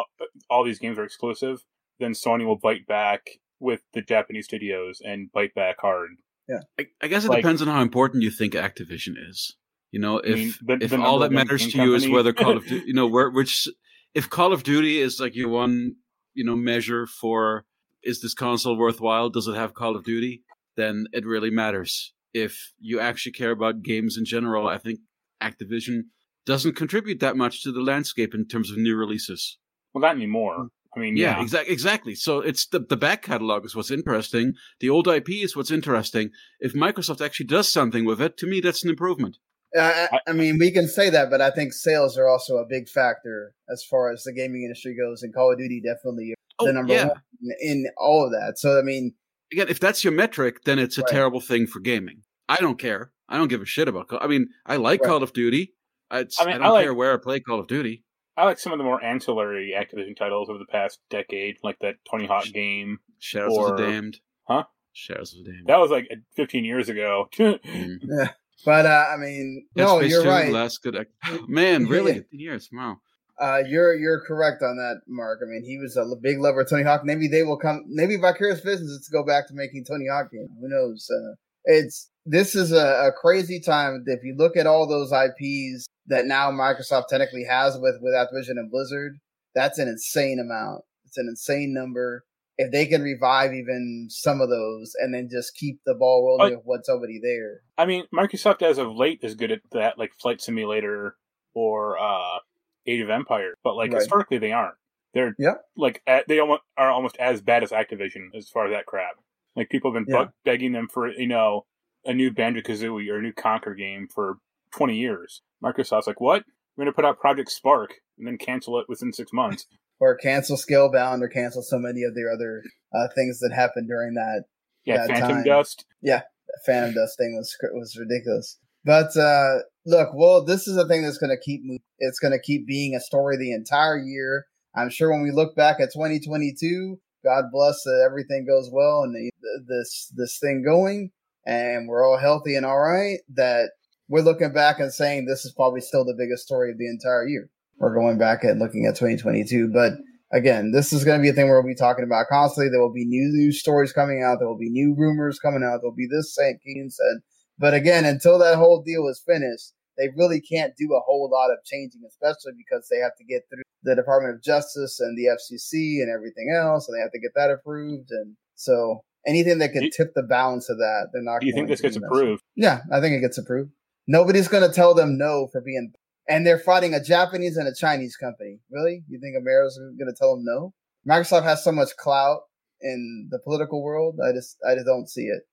[0.49, 1.63] all these games are exclusive,
[1.99, 3.21] then Sony will bite back
[3.61, 6.09] with the Japanese studios and bite back hard.
[6.49, 9.55] Yeah, I, I guess it Like- depends on how important you think Activision is.
[9.91, 12.33] You know, if mean, the- if the all that matters game to you is whether
[12.33, 13.67] Call of Duty, you know, where which
[14.13, 15.95] if Call of Duty is like your one,
[16.33, 17.65] you know, measure for
[18.03, 19.29] is this console worthwhile?
[19.29, 20.43] Does it have Call of Duty?
[20.75, 22.13] Then it really matters.
[22.33, 24.99] If you actually care about games in general, I think
[25.41, 26.03] Activision
[26.45, 29.57] doesn't contribute that much to the landscape in terms of new releases.
[29.93, 30.55] Well, not anymore.
[30.55, 30.67] Hmm.
[30.95, 31.73] I mean, Yeah, yeah, exactly.
[31.73, 32.15] Exactly.
[32.15, 34.53] So it's the the back catalog is what's interesting.
[34.79, 36.31] The old IP is what's interesting.
[36.59, 39.37] If Microsoft actually does something with it, to me, that's an improvement.
[39.77, 42.65] Uh, I, I mean, we can say that, but I think sales are also a
[42.67, 46.65] big factor as far as the gaming industry goes, and Call of Duty definitely Oh,
[46.67, 47.07] the number yeah.
[47.07, 47.53] one in,
[47.85, 48.59] in all of that.
[48.59, 49.13] So, I mean,
[49.53, 51.11] Again, if that's your metric, then it's a Right.
[51.11, 52.21] terrible thing for gaming.
[52.49, 53.11] I don't care.
[53.29, 54.09] I don't give a shit about.
[54.09, 55.07] Call- I mean, I like Right.
[55.09, 55.73] Call of Duty.
[56.09, 58.03] I, it's, I I, don't I like- care where I play Call of Duty.
[58.37, 61.95] I like some of the more ancillary Activision titles over the past decade, like that
[62.09, 62.99] Tony Hawk game.
[63.19, 64.17] Shadows of the Damned.
[64.47, 64.63] Huh?
[64.93, 65.67] Shadows of the Damned.
[65.67, 67.29] That was like 15 years ago.
[67.39, 68.29] Mm.
[68.65, 70.51] but uh, I mean, Dead no, Space you're 2, right.
[70.51, 70.95] Last good.
[70.95, 71.11] Act-
[71.47, 72.11] Man, really?
[72.11, 72.17] Yeah.
[72.19, 72.69] 15 years.
[72.71, 72.97] Wow.
[73.41, 75.39] Uh, you're you're correct on that, Mark.
[75.41, 77.03] I mean, he was a big lover of Tony Hawk.
[77.03, 77.83] Maybe they will come.
[77.87, 80.51] Maybe Vicarious Visions to go back to making Tony Hawk games.
[80.59, 81.09] Who knows?
[81.09, 84.03] Uh, it's this is a, a crazy time.
[84.05, 88.59] If you look at all those IPs that now Microsoft technically has with with Activision
[88.59, 89.17] and Blizzard,
[89.55, 90.83] that's an insane amount.
[91.05, 92.23] It's an insane number.
[92.57, 96.53] If they can revive even some of those and then just keep the ball rolling
[96.53, 96.57] Oh.
[96.57, 100.11] with what's already there, I mean, Microsoft as of late is good at that, like
[100.21, 101.15] Flight Simulator
[101.55, 102.39] or uh,
[102.85, 104.01] Age of Empires, but like Right.
[104.01, 104.75] historically they aren't.
[105.13, 105.55] They're Yeah.
[105.75, 109.15] like they almost are almost as bad as Activision as far as that crap.
[109.55, 110.27] Like people have been Yeah.
[110.45, 111.65] begging them for you know
[112.05, 114.37] a new Banjo Kazooie or a new Conker game for
[114.71, 115.41] twenty years.
[115.63, 116.43] Microsoft's like, what?
[116.75, 119.65] We're gonna put out Project Spark and then cancel it within six months.
[120.01, 124.15] or cancel Scalebound, or cancel so many of their other uh, things that happened during
[124.15, 124.45] that
[124.83, 125.43] Yeah, That Phantom time.
[125.43, 125.85] Dust.
[126.01, 126.21] Yeah,
[126.65, 128.57] Phantom Dust thing was was ridiculous.
[128.83, 131.83] But uh, look, well, this is a thing that's going to keep moving.
[131.99, 134.47] It's going to keep being a story the entire year.
[134.75, 139.13] I'm sure when we look back at 2022, God bless that everything goes well and
[139.13, 139.31] the,
[139.67, 141.11] this this thing going,
[141.45, 143.19] and we're all healthy and all right.
[143.35, 143.69] That
[144.11, 147.25] we're looking back and saying this is probably still the biggest story of the entire
[147.25, 147.49] year.
[147.79, 149.93] We're going back and looking at 2022, but
[150.33, 152.69] again, this is going to be a thing where we'll be talking about constantly.
[152.69, 154.39] There will be new news stories coming out.
[154.39, 155.79] There will be new rumors coming out.
[155.79, 157.23] There'll be this saying Keaton said.
[157.57, 161.51] But again, until that whole deal is finished, they really can't do a whole lot
[161.51, 165.31] of changing, especially because they have to get through the Department of Justice and the
[165.31, 168.09] FCC and everything else, and they have to get that approved.
[168.11, 171.39] And so anything that could tip the balance of that, they're not.
[171.39, 172.43] Do you think this gets approved?
[172.55, 173.71] Yeah, I think it gets approved.
[174.11, 175.93] Nobody's going to tell them no for being.
[176.27, 178.59] And they're fighting a Japanese and a Chinese company.
[178.69, 179.03] Really?
[179.07, 180.73] You think America's going to tell them no?
[181.07, 182.41] Microsoft has so much clout
[182.81, 184.19] in the political world.
[184.21, 185.43] I just, I just don't see it.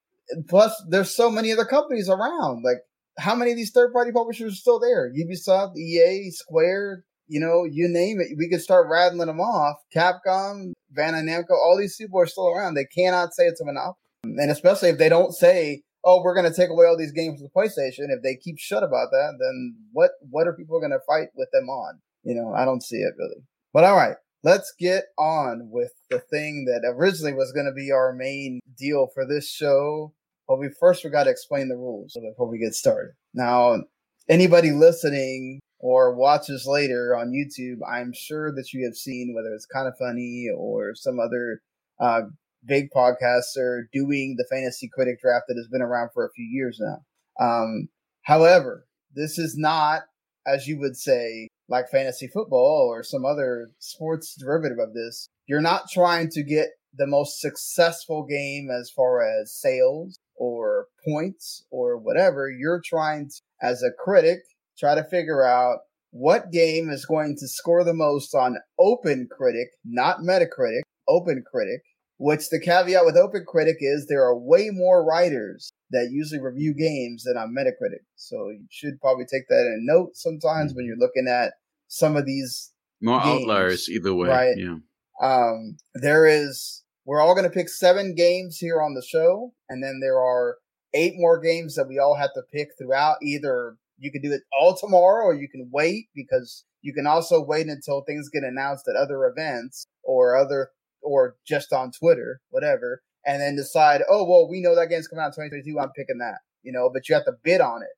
[0.48, 2.64] Plus, there's so many other companies around.
[2.64, 2.78] Like
[3.16, 5.08] how many of these third party publishers are still there?
[5.12, 8.36] Ubisoft, EA, Square, you know, you name it.
[8.36, 9.76] We could start rattling them off.
[9.94, 12.74] Capcom, Bandai Namco, all these people are still around.
[12.74, 13.94] They cannot say it's a monopoly.
[14.24, 17.40] And especially if they don't say, oh, we're going to take away all these games
[17.40, 18.14] from the PlayStation.
[18.14, 21.48] If they keep shut about that, then what, what are people going to fight with
[21.52, 22.00] them on?
[22.22, 23.42] You know, I don't see it really.
[23.72, 27.90] But all right, let's get on with the thing that originally was going to be
[27.90, 30.14] our main deal for this show.
[30.46, 33.12] But we first we got to explain the rules before we get started.
[33.34, 33.82] Now,
[34.28, 39.66] anybody listening or watches later on YouTube, I'm sure that you have seen whether it's
[39.66, 41.60] kind of funny or some other
[42.00, 42.22] uh,
[42.66, 46.80] big podcaster doing the fantasy critic draft that has been around for a few years
[46.80, 46.98] now.
[47.44, 47.88] Um,
[48.22, 50.02] however, this is not,
[50.46, 55.28] as you would say, like fantasy football or some other sports derivative of this.
[55.46, 61.64] You're not trying to get the most successful game as far as sales or points
[61.70, 62.50] or whatever.
[62.50, 64.38] You're trying to, as a critic,
[64.78, 69.68] try to figure out what game is going to score the most on Open Critic,
[69.84, 71.82] not Metacritic, Open Critic,
[72.18, 76.74] which the caveat with Open Critic is there are way more writers that usually review
[76.74, 78.04] games than on Metacritic.
[78.16, 81.54] So you should probably take that in note sometimes when you're looking at
[81.86, 84.28] some of these More games, outliers either way.
[84.28, 84.54] right?
[84.56, 84.76] Yeah.
[85.22, 89.82] Um, there is, we're all going to pick seven games here on the show, and
[89.82, 90.58] then there are
[90.94, 93.16] eight more games that we all have to pick throughout.
[93.22, 97.42] Either you can do it all tomorrow, or you can wait because you can also
[97.42, 100.70] wait until things get announced at other events or other,
[101.02, 105.22] or just on Twitter, whatever, and then decide, oh, well, we know that game's coming
[105.22, 105.78] out in 2022.
[105.78, 107.88] I'm picking that, you know, but you have to bid on it.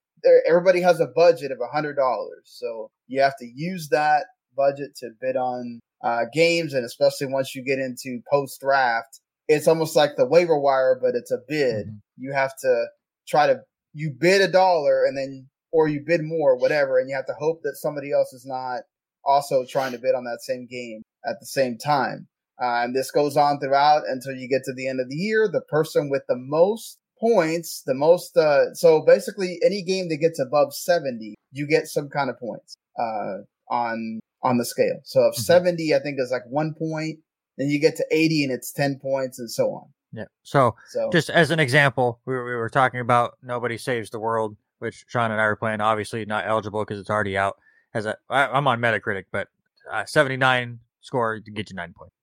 [0.47, 4.95] Everybody has a budget of a hundred dollars, so you have to use that budget
[4.97, 9.97] to bid on uh, games, and especially once you get into post draft, it's almost
[9.97, 11.87] like the waiver wire, but it's a bid.
[11.87, 12.01] Mhm.
[12.19, 12.87] You have to
[13.27, 13.63] try to
[13.95, 17.35] you bid a dollar, and then or you bid more, whatever, and you have to
[17.35, 18.83] hope that somebody else is not
[19.25, 22.27] also trying to bid on that same game at the same time.
[22.61, 25.49] Uh, and this goes on throughout until you get to the end of the year.
[25.51, 30.39] The person with the most points, the most, uh, so basically any game that gets
[30.39, 33.39] above 70, you get some kind of points, uh,
[33.71, 35.01] on, on the scale.
[35.05, 35.45] So if Mhm.
[35.45, 37.19] 70, I think is like one point,
[37.57, 39.93] then you get to 80 and it's 10 points and so on.
[40.13, 40.25] Yeah.
[40.43, 44.19] So So just as an example, we were, we were talking about Nobody Saves the
[44.19, 45.81] World, which Sean and I were playing.
[45.81, 47.59] Obviously, not eligible because it's already out.
[47.95, 49.49] As a, I, I'm on Metacritic, but
[49.91, 52.15] uh, 79 score to get you nine points.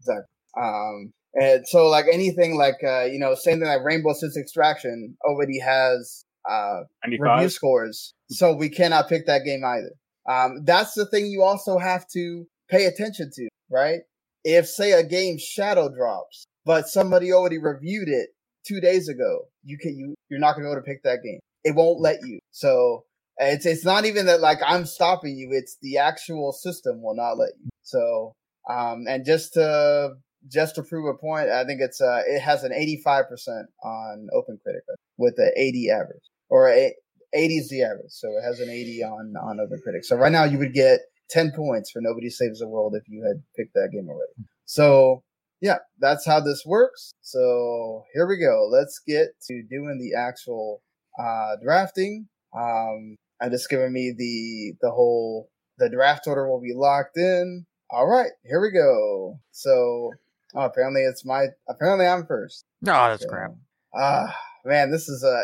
[0.00, 0.24] Exactly.
[0.60, 5.16] Um, and so like anything like, uh, you know, same thing like Rainbow Six Extraction
[5.24, 8.14] already has, uh, review scores.
[8.30, 9.92] So we cannot pick that game either.
[10.28, 14.00] Um, that's the thing you also have to pay attention to, right?
[14.44, 18.30] If say a game shadow drops, but somebody already reviewed it
[18.66, 21.22] two days ago, you can, you, you're not going to be able to pick that
[21.22, 21.40] game.
[21.64, 22.38] It won't let you.
[22.50, 23.04] So
[23.36, 25.50] it's, it's not even that like I'm stopping you.
[25.52, 27.70] It's the actual system will not let you.
[27.82, 28.34] So,
[28.70, 30.10] um, and just to,
[30.48, 34.58] just to prove a point, I think it's, uh, it has an 85% on open
[34.66, 36.94] OpenCritic with an 80 average or a,
[37.32, 38.10] 80 is the average.
[38.10, 40.04] So it has an 80 on, on OpenCritic.
[40.04, 43.24] So right now you would get 10 points for Nobody Saves the World if you
[43.24, 44.32] had picked that game already.
[44.66, 45.22] So
[45.60, 47.12] yeah, that's how this works.
[47.22, 48.68] So here we go.
[48.70, 50.82] Let's get to doing the actual,
[51.18, 52.28] uh, drafting.
[52.56, 57.66] Um, and just giving me the, the whole, the draft order will be locked in.
[57.92, 59.40] All right, here we go.
[59.50, 60.12] So,
[60.54, 62.64] oh, apparently it's my, apparently I'm first.
[62.82, 63.52] No, that's So, crap.
[63.94, 65.42] Ah, man, this is a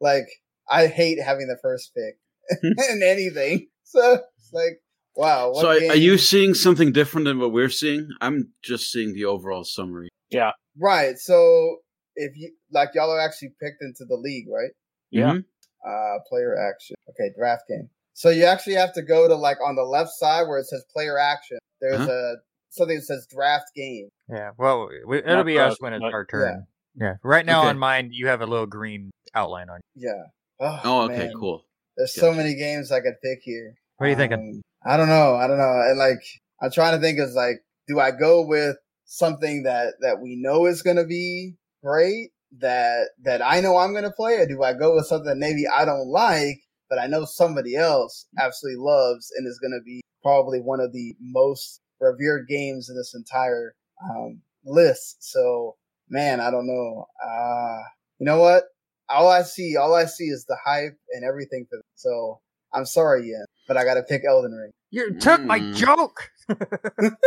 [0.00, 0.26] like
[0.70, 2.18] I hate having the first pick
[2.62, 3.68] in anything.
[3.82, 4.80] So it's like,
[5.16, 5.50] wow.
[5.50, 8.08] What So are, game- are you seeing something different than what we're seeing?
[8.20, 10.08] I'm just seeing the overall summary.
[10.30, 10.52] Yeah.
[10.78, 11.18] Right?
[11.18, 11.78] So
[12.14, 14.70] if you like, y'all are actually picked into the league, right?
[15.10, 15.32] Yeah.
[15.32, 15.44] Mhm.
[15.86, 16.96] Uh, player action.
[17.08, 17.88] Okay, draft game.
[18.12, 20.84] So you actually have to go to like on the left side where it says
[20.92, 21.58] player action.
[21.80, 22.10] There's Uh-huh.
[22.12, 22.34] a
[22.70, 24.08] something that says draft game.
[24.28, 24.50] Yeah.
[24.58, 26.66] Well, we, it'll Not be us us, when it's but- our turn.
[27.00, 27.14] Yeah.
[27.22, 27.68] Right now Okay.
[27.70, 29.80] on mine, you have a little green outline on.
[29.94, 30.08] you.
[30.08, 30.22] Yeah.
[30.60, 31.32] Oh, Oh, okay, man.
[31.38, 31.64] cool.
[31.96, 33.74] There's so many games I could pick here.
[33.96, 34.62] What are you thinking?
[34.84, 35.34] Um, I don't know.
[35.36, 35.80] I don't know.
[35.88, 36.18] And like,
[36.60, 40.66] I'm trying to think is like, do I go with something that, that we know
[40.66, 44.34] is going to be great that, that I know I'm going to play?
[44.36, 46.58] Or do I go with something that maybe I don't like,
[46.90, 50.92] but I know somebody else absolutely loves and is going to be probably one of
[50.92, 53.74] the most revered games in this entire,
[54.10, 55.16] um, list.
[55.20, 55.76] So
[56.08, 57.06] man, I don't know.
[57.24, 57.78] Uh,
[58.18, 58.64] you know what?
[59.10, 62.40] All I see, all I see is the hype and everything for So
[62.74, 64.70] I'm sorry, Ian, but I got to pick Elden Ring.
[64.90, 65.74] You took my Mm.
[65.74, 66.30] joke.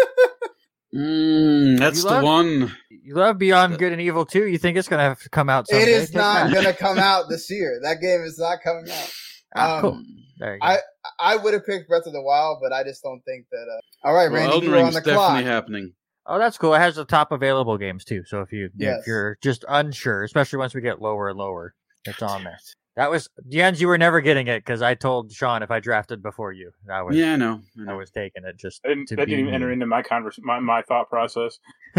[0.93, 2.75] Mm, that's You the one.
[2.89, 4.45] You love Beyond Good and Evil too.
[4.45, 5.69] You think it's gonna have to come out?
[5.69, 5.83] Someday?
[5.83, 7.79] It is Take not going to come out this year.
[7.81, 9.09] That game is not coming out.
[9.55, 10.03] Ah, Um, cool.
[10.39, 10.67] There you go.
[10.67, 10.77] I
[11.19, 13.67] I would have picked Breath of the Wild, but I just don't think that.
[14.03, 14.07] Uh...
[14.07, 15.43] All right, Well, Randy, Elden you were on Ring's the definitely clock.
[15.43, 15.93] happening.
[16.27, 16.73] Oh, that's cool.
[16.75, 18.23] It has the top available games too.
[18.25, 19.01] So if you Yes.
[19.01, 21.73] if you're just unsure, especially once we get lower and lower,
[22.05, 22.59] it's on there.
[22.97, 23.79] That was Jens.
[23.81, 27.01] You were never getting it because I told Sean if I drafted before you, I
[27.01, 27.61] was Yeah, I know.
[27.87, 29.85] I I was taking it just I didn't, to that be didn't even enter into
[29.85, 31.57] my convers my, my thought process.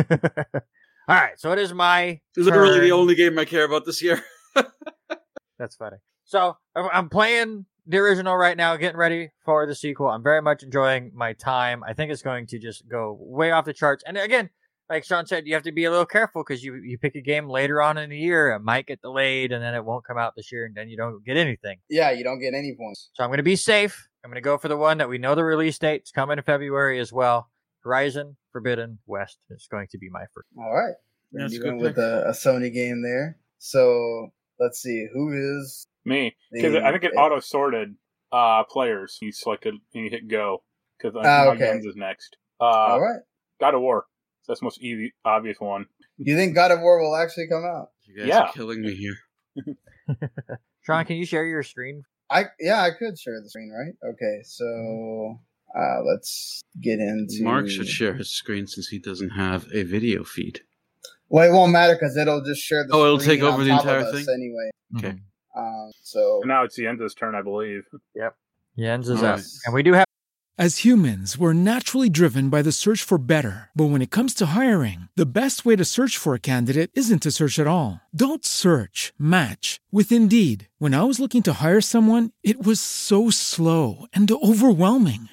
[1.08, 2.84] All right, so it is my Literally turn.
[2.84, 4.22] the only game I care about this year.
[5.58, 5.96] That's funny.
[6.32, 10.08] So I'm I'm playing the original right now, getting ready for the sequel.
[10.08, 11.84] I'm very much enjoying my time.
[11.84, 14.02] I think it's going to just go way off the charts.
[14.06, 14.48] And again,
[14.88, 17.20] like Sean said, you have to be a little careful because you you pick a
[17.20, 20.16] game later on in the year, it might get delayed, and then it won't come
[20.16, 21.80] out this year, and then you don't get anything.
[21.90, 23.10] Yeah, you don't get any points.
[23.12, 24.08] So I'm going to be safe.
[24.24, 26.00] I'm going to go for the one that we know the release date.
[26.00, 27.50] It's coming in February as well.
[27.84, 30.48] Horizon Forbidden West is going to be my first.
[30.56, 30.94] All right,
[31.30, 33.36] That's Randy good went with a, a Sony game there.
[33.58, 36.74] So let's see who is Me, because.
[36.76, 37.94] I think it auto sorted
[38.32, 39.18] uh, players.
[39.20, 40.62] You selected and you hit go
[40.98, 41.66] because I Ah, know okay.
[41.66, 42.36] Jens is next.
[42.60, 43.20] Uh, All right.
[43.60, 44.06] God of War.
[44.48, 45.86] That's the most easy, obvious one.
[46.18, 47.88] You think God of War will actually come out?
[48.04, 48.42] You guys Yeah.
[48.42, 49.16] are killing me here.
[50.82, 52.02] Sean, can you share your screen?
[52.30, 53.94] I yeah, I could share the screen, right?
[54.12, 55.38] Okay, so
[55.78, 57.44] uh, let's get into.
[57.44, 60.60] Mark should share his screen since he doesn't have a video feed.
[61.28, 62.94] Well, it won't matter because it'll just share the.
[62.94, 64.26] Oh, it'll take over the entire us thing?
[64.34, 64.70] anyway.
[64.98, 65.20] Okay.
[65.56, 67.82] Um, so And now it's the end of this turn, I believe.
[68.78, 69.36] Jens is All up.
[69.36, 69.44] right.
[69.66, 70.06] And we do have
[70.58, 73.70] As humans, we're naturally driven by the search for better.
[73.74, 77.20] But when it comes to hiring, the best way to search for a candidate isn't
[77.22, 78.00] to search at all.
[78.14, 80.68] Don't search, match with Indeed.
[80.78, 85.28] When I was looking to hire someone, it was so slow and overwhelming.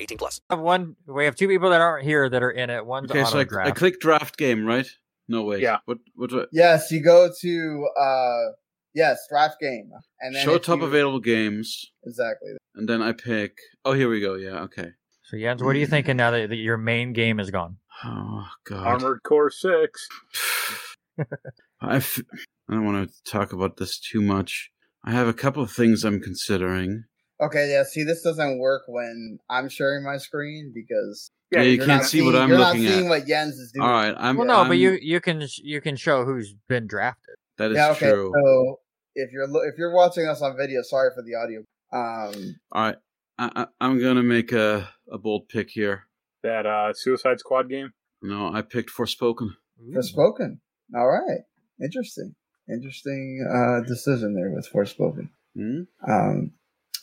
[0.00, 0.40] 18 plus.
[0.50, 0.96] Have one.
[1.06, 2.84] We have two people that aren't here that are in it.
[2.86, 3.66] One's Okay, so I.
[3.68, 4.86] I click draft game, right?
[5.28, 5.60] No way.
[5.60, 5.78] Yeah.
[5.84, 5.98] What?
[6.14, 6.32] What?
[6.32, 8.52] what yes, you go to uh,
[8.94, 12.52] yes, draft game, and then show top you- available games, Exactly.
[12.74, 13.58] and then I pick.
[13.84, 14.34] Oh, here we go.
[14.34, 14.62] Yeah.
[14.62, 14.90] Okay.
[15.22, 17.76] So Jens, what are you thinking now that, that your main game is gone?
[18.02, 18.86] Oh God.
[18.86, 20.08] Armored Core 6.
[21.80, 22.18] I f-
[22.68, 24.70] I don't want to talk about this too much.
[25.04, 27.04] I have a couple of things I'm considering.
[27.40, 27.84] Okay, yeah.
[27.84, 32.06] See, this doesn't work when I'm sharing my screen because Yeah, you you're can't not
[32.10, 33.10] see what I'm you're looking not seeing at.
[33.10, 33.86] what Jens is doing.
[33.86, 34.14] All right.
[34.16, 34.36] I'm.
[34.36, 37.34] well, no, but I'm- you you can you can show who's been drafted.
[37.58, 37.90] That is yeah.
[37.92, 38.10] Okay.
[38.10, 38.32] true.
[38.34, 38.80] So
[39.14, 41.60] if you're if you're watching us on video, sorry for the audio.
[41.92, 42.56] Um.
[42.72, 42.96] All right.
[43.38, 46.06] I, I, I'm gonna make a a bold pick here.
[46.42, 47.92] That uh, Suicide Squad game.
[48.22, 49.50] No, I picked Forspoken.
[49.94, 50.58] Forspoken.
[50.94, 51.40] All right.
[51.82, 52.34] Interesting.
[52.70, 55.30] Interesting uh, decision there with Forspoken.
[55.56, 55.82] Hmm?
[56.08, 56.52] Um,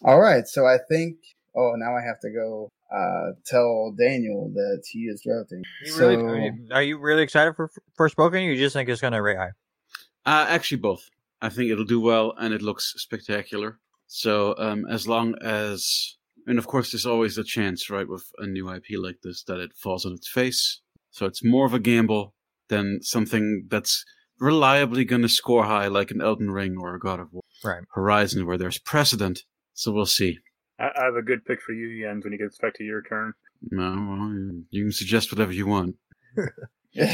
[0.03, 0.47] all right.
[0.47, 1.17] So I think.
[1.55, 5.63] Oh, now I have to go uh, tell Daniel that he is drafting.
[5.83, 8.45] You so, really, are, you, are you really excited for Forspoken?
[8.45, 9.51] You just think it's going to rate high?
[10.25, 11.09] Uh, actually, both.
[11.41, 13.79] I think it'll do well, and it looks spectacular.
[14.05, 18.45] So, um, as long as, and of course, there's always a chance, right, with a
[18.45, 20.81] new IP like this, that it falls on its face.
[21.11, 22.33] So it's more of a gamble
[22.69, 24.05] than something that's
[24.39, 27.83] reliably going to score high, like an Elden Ring or a God of War, Right.
[27.93, 29.39] Horizon, where there's precedent.
[29.77, 30.39] So we'll see.
[30.79, 33.03] I, I have a good pick for you, Jens, when it gets back to your
[33.03, 33.33] turn.
[33.71, 35.95] No, well, you can suggest whatever you want.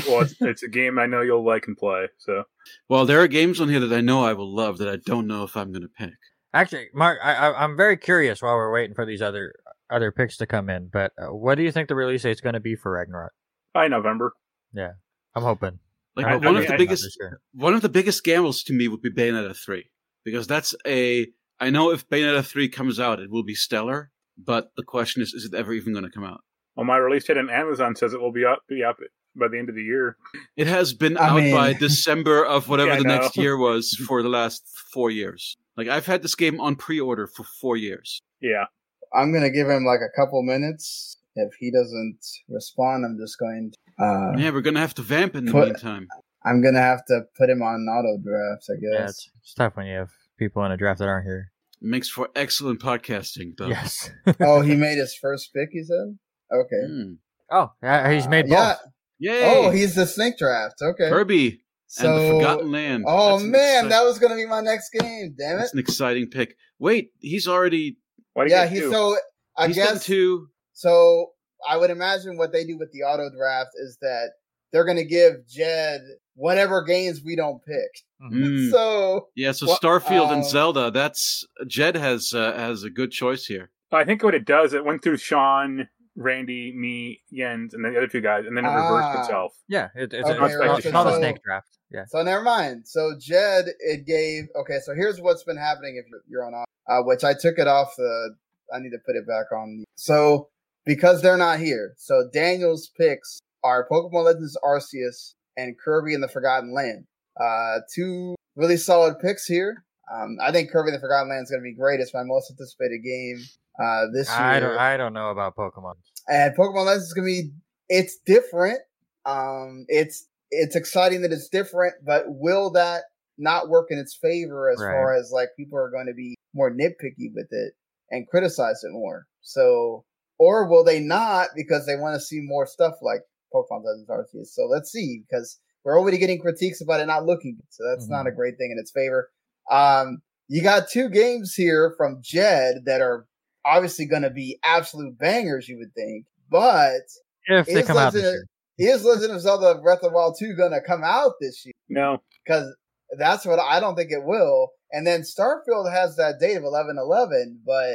[0.08, 2.08] Well, it's, it's a game I know you'll like and play.
[2.18, 2.46] So
[2.88, 5.28] Well, there are games on here that I know I will love that I don't
[5.28, 6.14] know if I'm going to pick.
[6.54, 9.54] Actually, Mark, I, I, I'm very curious while we're waiting for these other
[9.90, 10.88] other picks to come in.
[10.94, 13.34] But uh, what do you think the release date's going to be for Ragnarok?
[13.74, 14.32] by November.
[14.74, 14.92] Yeah,
[15.36, 15.80] I'm hoping.
[16.16, 17.18] Like I hope one I of mean, the I- biggest this
[17.54, 19.84] one of the biggest gambles to me would be Bayonetta 3
[20.24, 21.28] because that's a
[21.60, 25.34] I know if Bayonetta 3 comes out it will be stellar, but the question is
[25.34, 26.42] is it ever even going to come out?
[26.76, 28.98] Well, my release date on Amazon says it will be up be up
[29.36, 30.18] by the end of the year.
[30.58, 33.58] It has been I out mean- by December of whatever Yeah, I the next year
[33.58, 35.56] was for the last 4 years.
[35.78, 38.22] Like I've had this game on pre-order for 4 years.
[38.42, 38.66] Yeah.
[39.14, 41.18] I'm gonna give him like a couple minutes.
[41.36, 44.04] If he doesn't respond, I'm just going to.
[44.04, 46.08] Uh, Yeah, we're going to have to vamp in the Put- meantime.
[46.46, 49.10] I'm gonna have to put him on auto drafts, I guess.
[49.12, 51.52] it's, it's tough when you have people in a draft that aren't here.
[51.82, 53.68] Makes for excellent podcasting though.
[53.68, 54.10] Yes.
[54.40, 55.70] oh, he made his first pick.
[55.72, 56.18] He said,
[56.52, 57.14] "Okay." Hmm.
[57.52, 58.52] oh, yeah, he's made both.
[58.52, 58.76] Yeah.
[59.20, 59.44] Yay!
[59.46, 60.76] Oh, he's the snake draft.
[60.82, 61.10] Okay.
[61.10, 63.06] Kirby so, and the Forgotten Land.
[63.08, 65.36] oh That's man, exci- that was gonna be my next game.
[65.38, 65.60] Damn it.
[65.60, 66.56] That's an exciting pick.
[66.80, 67.98] Wait, he's already
[68.34, 68.92] Why do you Yeah, he's two?
[68.92, 69.18] so.
[69.56, 70.48] I he's done guess two.
[70.74, 71.28] So
[71.70, 74.32] I would imagine what they do with the auto draft is that
[74.74, 76.02] they're going to give Jed
[76.36, 78.04] whatever games we don't pick.
[78.22, 78.72] Mm.
[78.72, 80.92] So Yeah, so Starfield um, and Zelda.
[80.92, 83.70] That's Jed has uh, has a good choice here.
[83.92, 88.08] I think what it does, it went through Sean, Randy, me, Jens, and the other
[88.08, 89.22] two guys, and then it reversed Ah.
[89.22, 89.54] itself.
[89.68, 91.68] Yeah, it, it's, Okay, it's, right, it's called a so- snake draft.
[91.92, 92.06] Yeah.
[92.08, 92.88] so never mind.
[92.88, 94.46] So Jed, it gave.
[94.56, 97.60] Okay, so here's what's been happening if you're, you're on, auto, uh, which I took
[97.60, 98.36] it off the.
[98.74, 99.84] I need to put it back on.
[99.94, 100.50] So
[100.86, 106.28] because they're not here, so Daniel's picks are Pokemon Legends Arceus and Kirby and the
[106.28, 107.06] Forgotten Land.
[107.40, 109.84] Uh, two really solid picks here.
[110.14, 112.00] Um, I think Kirby and the Forgotten Land is going to be great.
[112.00, 113.38] It's my most anticipated game
[113.82, 114.38] uh, this year.
[114.38, 114.78] I don't.
[114.78, 115.94] I don't know about Pokemon.
[116.28, 117.52] and Pokemon Legends is gonna be
[117.90, 118.80] it's different.
[119.26, 123.04] Um, it's it's exciting that it's different, but will that
[123.38, 124.92] not work in its favor as Right.
[124.92, 127.74] far as like people are going to be more nitpicky with it
[128.12, 129.26] and criticize it more?
[129.42, 130.06] So,
[130.38, 133.22] or will they not because they want to see more stuff like
[133.54, 134.48] Pokemon Legends Arceus?
[134.48, 138.10] So let's see because we're already getting critiques about it not looking good, so that's
[138.10, 139.30] not a great thing in its favor.
[139.70, 143.26] Um, you got two games here from Jed that are
[143.66, 146.26] obviously going to be absolute bangers, you would think.
[146.50, 147.02] But
[147.48, 148.46] If they is come out this year.
[148.78, 151.74] is Legend of Zelda Breath of the Wild 2 going to come out this year?
[151.90, 152.22] No.
[152.46, 152.74] Because
[153.18, 154.70] that's what I don't think it will.
[154.92, 157.94] And then Starfield has that date of 11 11, but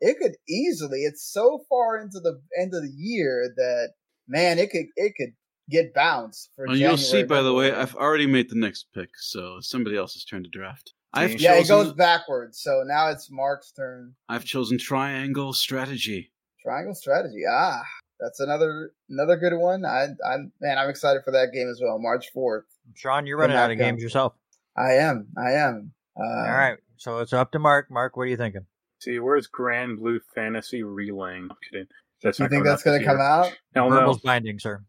[0.00, 3.90] it could easily, it's so far into the end of the year that,
[4.28, 5.32] man, it could, it could
[5.70, 9.10] get bounced for Well, you'll see, by the way, I've already made the next pick,
[9.16, 10.94] so it's somebody else's turn to draft.
[11.12, 12.60] I've Yeah, Yeah, chosen, it goes backwards.
[12.60, 14.14] So now it's Mark's turn.
[14.28, 16.30] I've chosen Triangle Strategy.
[16.62, 17.42] Triangle strategy.
[17.48, 17.82] Ah,
[18.20, 19.84] that's another another good one.
[19.84, 21.98] I, I'm man, I'm excited for that game as well.
[21.98, 22.64] March fourth.
[22.94, 24.34] Sean, you're running out of games yourself.
[24.76, 25.28] I am.
[25.36, 25.92] I am.
[26.18, 27.90] Uh, All right, so it's up to Mark.
[27.90, 28.66] Mark, what are you thinking?
[29.00, 31.48] See, where's Grand Blue Fantasy Relaying?
[31.50, 31.86] I'm kidding.
[32.22, 33.56] That's You think that's going to come out?
[33.74, 33.96] Hell no.
[33.96, 34.82] Verbal's binding, sir.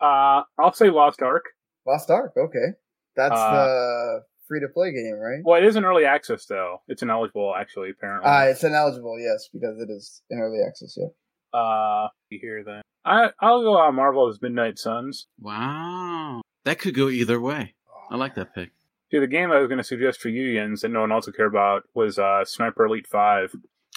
[0.00, 1.44] Uh, I'll say Lost Ark.
[1.86, 2.32] Lost Ark.
[2.36, 2.74] Okay,
[3.16, 5.40] that's Uh, the free to play game, right?
[5.44, 6.82] Well, it is an early access though.
[6.88, 7.90] It's ineligible actually.
[7.90, 8.30] Apparently.
[8.30, 10.96] Uh, it's ineligible, yes, because it is in early access.
[10.96, 11.58] Yeah.
[11.58, 12.82] Uh, here then.
[13.04, 15.26] I I'll go on Marvel's Midnight Suns.
[15.40, 16.42] Wow.
[16.64, 17.74] That could go either way.
[18.10, 18.70] I like that pick.
[19.10, 21.24] See, the game I was going to suggest for you, Jens, that no one else
[21.26, 23.54] would care about was uh, Sniper Elite Five.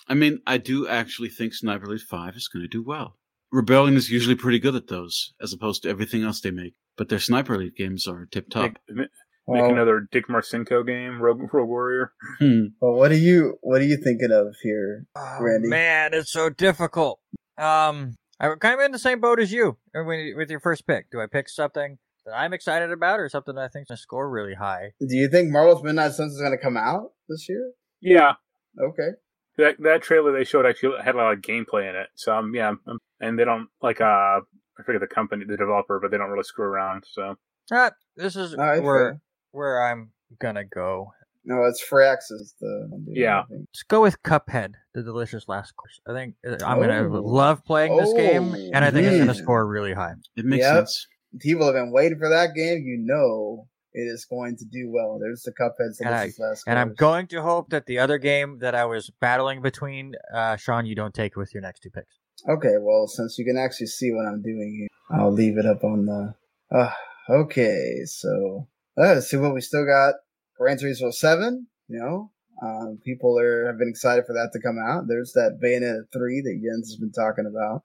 [0.07, 3.17] I mean, I do actually think Sniper Elite 5 is going to do well.
[3.51, 6.73] Rebellion is usually pretty good at those, as opposed to everything else they make.
[6.97, 8.63] But their Sniper Elite games are tip top.
[8.89, 9.07] Make, make
[9.45, 12.13] Well, another Dick Marcinko game, Rogue, Rogue Warrior.
[12.39, 12.65] Hmm.
[12.79, 15.05] well, what are you what are you thinking of here?
[15.15, 15.67] Randy?
[15.67, 17.19] Oh, Man, it's so difficult.
[17.57, 20.87] Um, I'm kind of in the same boat as you uh, you- with your first
[20.87, 21.11] pick.
[21.11, 24.29] Do I pick something that I'm excited about, or something that I think's gonna score
[24.29, 24.91] really high?
[24.99, 27.71] Do you think Marvel's Midnight Suns is going to come out this year?
[28.01, 28.33] Yeah,
[28.79, 29.09] Okay.
[29.57, 32.07] That that trailer they showed actually had a lot of gameplay in it.
[32.15, 34.05] So um, yeah, um, and they don't like uh,
[34.41, 37.03] I forget the company, the developer, but they don't really screw around.
[37.09, 37.35] So
[37.71, 39.21] Ah, this is All right, where fair.
[39.51, 41.11] where I'm gonna go.
[41.43, 42.53] No, it's Firaxis.
[42.59, 43.43] The Yeah.
[43.49, 45.99] Let's go with Cuphead, the delicious last course.
[46.07, 47.21] I think uh, I'm gonna Oh.
[47.21, 49.41] love playing this game, Oh, and I think it's gonna mm.
[49.43, 50.13] score really high.
[50.35, 50.75] It makes Yep.
[50.75, 51.07] sense.
[51.39, 52.83] People have been waiting for that game.
[52.85, 55.19] You know it is going to do well.
[55.19, 55.99] There's the Cuphead.
[55.99, 59.09] And I- Delicious And I'm going to hope that the other game that I was
[59.19, 62.19] battling between, uh, Sean, you don't take with your next two picks.
[62.49, 64.87] Okay, well, since you can actually see what I'm doing here,
[65.19, 66.33] I'll leave it up on the.
[66.71, 66.91] Uh,
[67.29, 68.67] okay, so
[68.97, 70.15] uh, let's see what we still got.
[70.57, 71.67] Gran Turismo Seven.
[71.87, 72.31] You know,
[72.65, 75.07] um, people are have been excited for that to come out.
[75.07, 77.83] There's that Bayonetta Three that Jens has been talking about.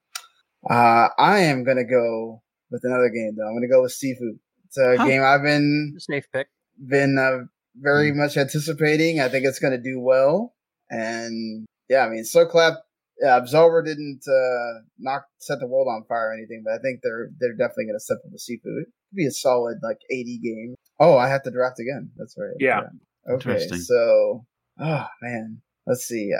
[0.70, 3.46] Uh, I am gonna go with another game though.
[3.48, 4.38] I'm gonna go with Sifu.
[4.66, 5.06] It's a Huh.
[5.06, 6.48] game I've been Safe pick.
[6.78, 7.46] been uh,
[7.76, 8.18] very Hmm.
[8.18, 9.20] much anticipating.
[9.20, 10.54] I think it's going to do well.
[10.90, 12.78] And yeah, I mean, Sloclap
[13.22, 17.00] yeah, Absolver didn't uh, knock set the world on fire or anything, but I think
[17.02, 18.80] they're they're definitely going to step up the Sifu.
[18.82, 20.74] It could be a solid like 80 game.
[21.00, 22.10] Oh, I have to draft again.
[22.16, 22.54] That's right.
[22.60, 22.82] Yeah.
[23.28, 24.44] Okay, so
[24.80, 26.30] oh man, let's see.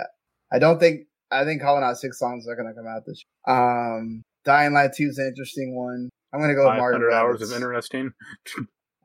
[0.51, 3.23] I don't think I think calling out six songs are going to come out this.
[3.47, 3.55] Year.
[3.57, 6.09] Um, Dying Light Two is an interesting one.
[6.33, 8.11] I'm going to go with Five Mario hundred hours of interesting.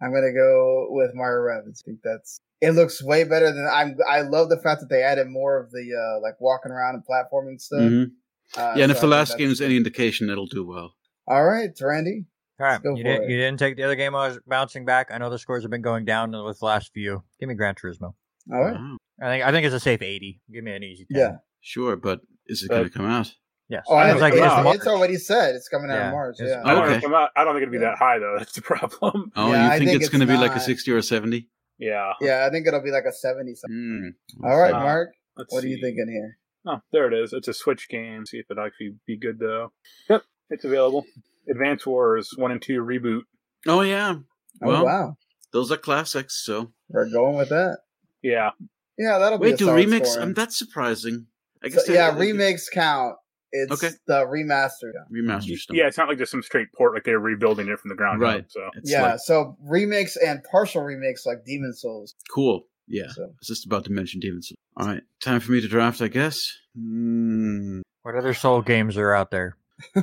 [0.01, 1.81] I'm gonna go with Mario Rabbids.
[1.85, 2.73] I think that's it.
[2.73, 3.97] Looks way better than I'm.
[4.11, 7.05] I love the fact that they added more of the uh like walking around and
[7.05, 7.81] platforming stuff.
[7.81, 8.11] Mhm.
[8.57, 10.67] Uh, yeah, and so if the think last that's- game is any indication, it'll do
[10.67, 10.95] well.
[11.29, 12.25] all right, Randy.
[12.61, 13.31] All right, go you for didn't it.
[13.31, 14.15] you didn't take the other game.
[14.17, 15.11] I was bouncing back.
[15.13, 17.23] I know the scores have been going down with the last few.
[17.39, 18.15] Give me Gran Turismo.
[18.53, 18.97] All right, Wow.
[19.23, 20.41] I think I think it's a safe eighty.
[20.53, 21.21] Give me an easy 10.
[21.21, 21.37] yeah.
[21.61, 23.33] Sure, but is it going to come out?
[23.73, 23.85] Yes.
[23.89, 24.71] Oh, I I was like it's, wow.
[24.73, 26.37] It's already said it's coming out Yeah, in March.
[26.41, 26.93] it's- Yeah, I don't, Okay.
[26.93, 27.91] know if I'm not, I don't think it'll be Yeah.
[27.93, 28.35] that high though.
[28.39, 29.33] That's the problem.
[29.35, 31.49] Oh, Yeah, you think, think it's, going to be like a 60 or a 70?
[31.79, 32.13] Yeah.
[32.21, 32.45] yeah.
[32.47, 33.55] I think it'll be like a seventy.
[33.55, 34.15] something.
[34.43, 34.47] Mm.
[34.49, 35.09] All right, Uh, Mark.
[35.39, 36.39] Let's What are you thinking here?
[36.67, 37.33] Oh, there it is.
[37.33, 38.27] It's a Switch game.
[38.27, 39.73] See if it actually be good though.
[40.11, 41.05] Yep, it's available.
[41.51, 43.23] Advance Wars One and Two reboot.
[43.67, 44.17] Oh, yeah.
[44.63, 45.17] Oh Well, wow,
[45.53, 46.73] those are classics, so.
[46.91, 47.79] we're going with that.
[48.23, 48.51] Yeah,
[48.99, 49.47] Yeah, that'll be.
[49.49, 50.17] Wait, do solid remakes?
[50.17, 51.27] Um, that's surprising.
[51.65, 53.17] I guess they- yeah, they- remakes count.
[53.53, 53.95] It's Okay.
[54.07, 54.93] the remaster.
[55.13, 55.77] Remaster stuff.
[55.77, 55.87] yeah.
[55.87, 56.95] It's not like just some straight port.
[56.95, 58.41] Like they're rebuilding it from the ground Right.
[58.41, 58.47] up.
[58.51, 62.15] So It's yeah, like, so remakes and partial remakes like Demon's Souls.
[62.31, 62.67] cool.
[62.89, 63.09] Yeah.
[63.11, 64.57] So I was just about to mention Demon's Souls.
[64.77, 65.03] All right.
[65.21, 66.51] Time for me to draft, I guess.
[66.79, 69.57] Mm, What other Soul games are out there?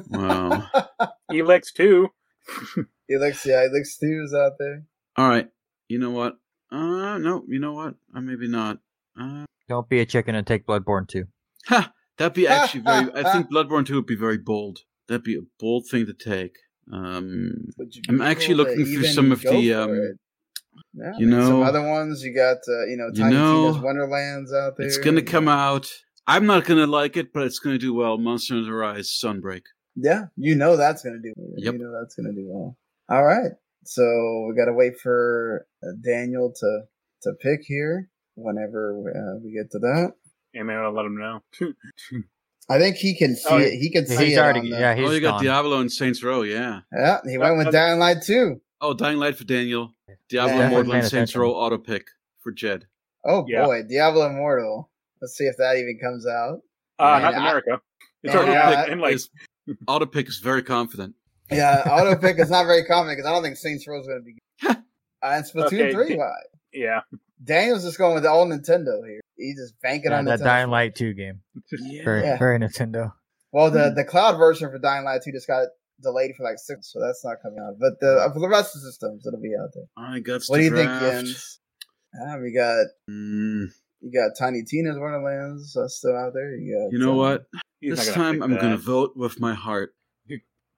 [0.09, 0.67] wow.
[1.31, 2.09] Elex Two.
[3.11, 4.83] Elex, yeah, Elex 2 is out there.
[5.17, 5.47] All right.
[5.87, 6.33] You know what?
[6.71, 7.43] Uh, no.
[7.47, 7.95] You know what?
[8.15, 8.77] Uh, maybe not.
[9.19, 11.25] Uh, Don't be a chicken and take Bloodborne too.
[11.65, 11.91] ha!
[12.19, 13.11] That'd be actually very.
[13.15, 14.79] I think Bloodborne 2 would be very bold.
[15.07, 16.55] That'd be a bold thing to take.
[16.91, 17.69] Um,
[18.09, 20.17] I'm actually looking through some of the, um.
[20.93, 22.23] Yeah, you mean, some know- other ones.
[22.23, 24.85] You got, uh, you know, You Tiny know, Tina's Wonderlands out there.
[24.87, 25.91] it's gonna come out.
[26.27, 28.17] I'm not gonna like it, but it's gonna do well.
[28.17, 29.61] Monster Hunter Rise Sunbreak.
[29.95, 31.33] Yeah, you know that's gonna do.
[31.57, 31.73] Yep.
[31.73, 32.77] You know that's gonna do well.
[33.09, 33.51] All right,
[33.83, 34.03] so
[34.47, 36.81] we gotta wait for uh, Daniel to
[37.23, 38.09] to pick here.
[38.35, 40.13] Whenever uh, we get to that,
[40.53, 41.41] Yeah, maybe I'll let them know.
[42.69, 43.71] I think he can see Oh, it.
[43.79, 44.39] He can Yeah, see he's it.
[44.39, 45.43] already the- yeah he's oh, you got gone.
[45.43, 46.43] Diablo and Saints Row.
[46.43, 46.81] Yeah.
[46.95, 47.19] yeah.
[47.27, 48.61] He went with Dying Light too.
[48.81, 49.93] Oh, Dying Light for Daniel.
[50.29, 51.35] Diablo Yeah, Immortal paying and Saints.
[51.35, 52.07] Row auto pick
[52.41, 52.85] for Jed.
[53.25, 53.65] Oh Yeah.
[53.65, 54.89] boy, Diablo Immortal.
[55.21, 56.61] Let's see if that even comes out.
[56.99, 57.81] Uh, Yeah, not in America.
[58.23, 59.29] It's Yeah, already yeah, out in like is,
[59.87, 61.15] auto pick is very confident.
[61.51, 64.19] Yeah, auto pick is not very confident because I don't think Saints Row is going
[64.19, 64.37] to be.
[64.61, 64.69] good.
[64.69, 64.75] uh,
[65.23, 66.09] and Splatoon Okay, three.
[66.09, 66.31] di- Why?
[66.73, 67.01] yeah.
[67.43, 69.21] Daniel's just going with the old Nintendo here.
[69.39, 70.43] He's just banking Yeah, on that Nintendo.
[70.43, 71.41] Dying Light 2 game.
[71.79, 72.03] Yeah.
[72.03, 72.37] Very Yeah.
[72.37, 73.13] very Nintendo.
[73.51, 75.67] Well, the the cloud version for Dying Light 2 just got
[76.01, 77.75] delayed for like six, so that's not coming out.
[77.79, 79.85] But the for the rest of the systems, it'll be out there.
[79.97, 81.15] I got What do you think, draft.
[81.15, 81.59] Jens?
[82.15, 83.67] Ah, we got Mm,
[84.01, 86.55] you got Tiny Tina's Wonderlands that's still out there.
[86.55, 87.45] You got you know um, what?
[87.79, 88.59] He's this time I'm that.
[88.59, 89.93] going to vote with my heart.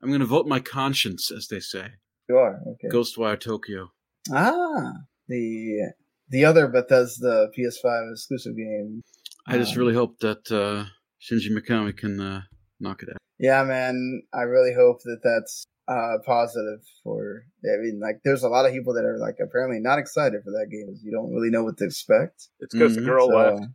[0.03, 1.85] I'm going to vote my conscience, as they say.
[2.27, 2.87] You are okay.
[2.87, 3.91] Ghostwire Tokyo.
[4.31, 4.93] Ah,
[5.27, 5.91] the
[6.31, 9.01] the other Bethesda PS5 exclusive game.
[9.47, 10.85] I just Um, really hope that uh,
[11.21, 12.41] Shinji Mikami can uh,
[12.79, 13.17] knock it out.
[13.39, 14.23] Yeah, man.
[14.33, 17.43] I really hope that that's uh positive for.
[17.65, 20.51] I mean, like, there's a lot of people that are like apparently not excited for
[20.51, 20.95] that game.
[21.03, 22.47] You don't really know what to expect.
[22.59, 23.05] It's because the Mhm.
[23.05, 23.65] girl So, left.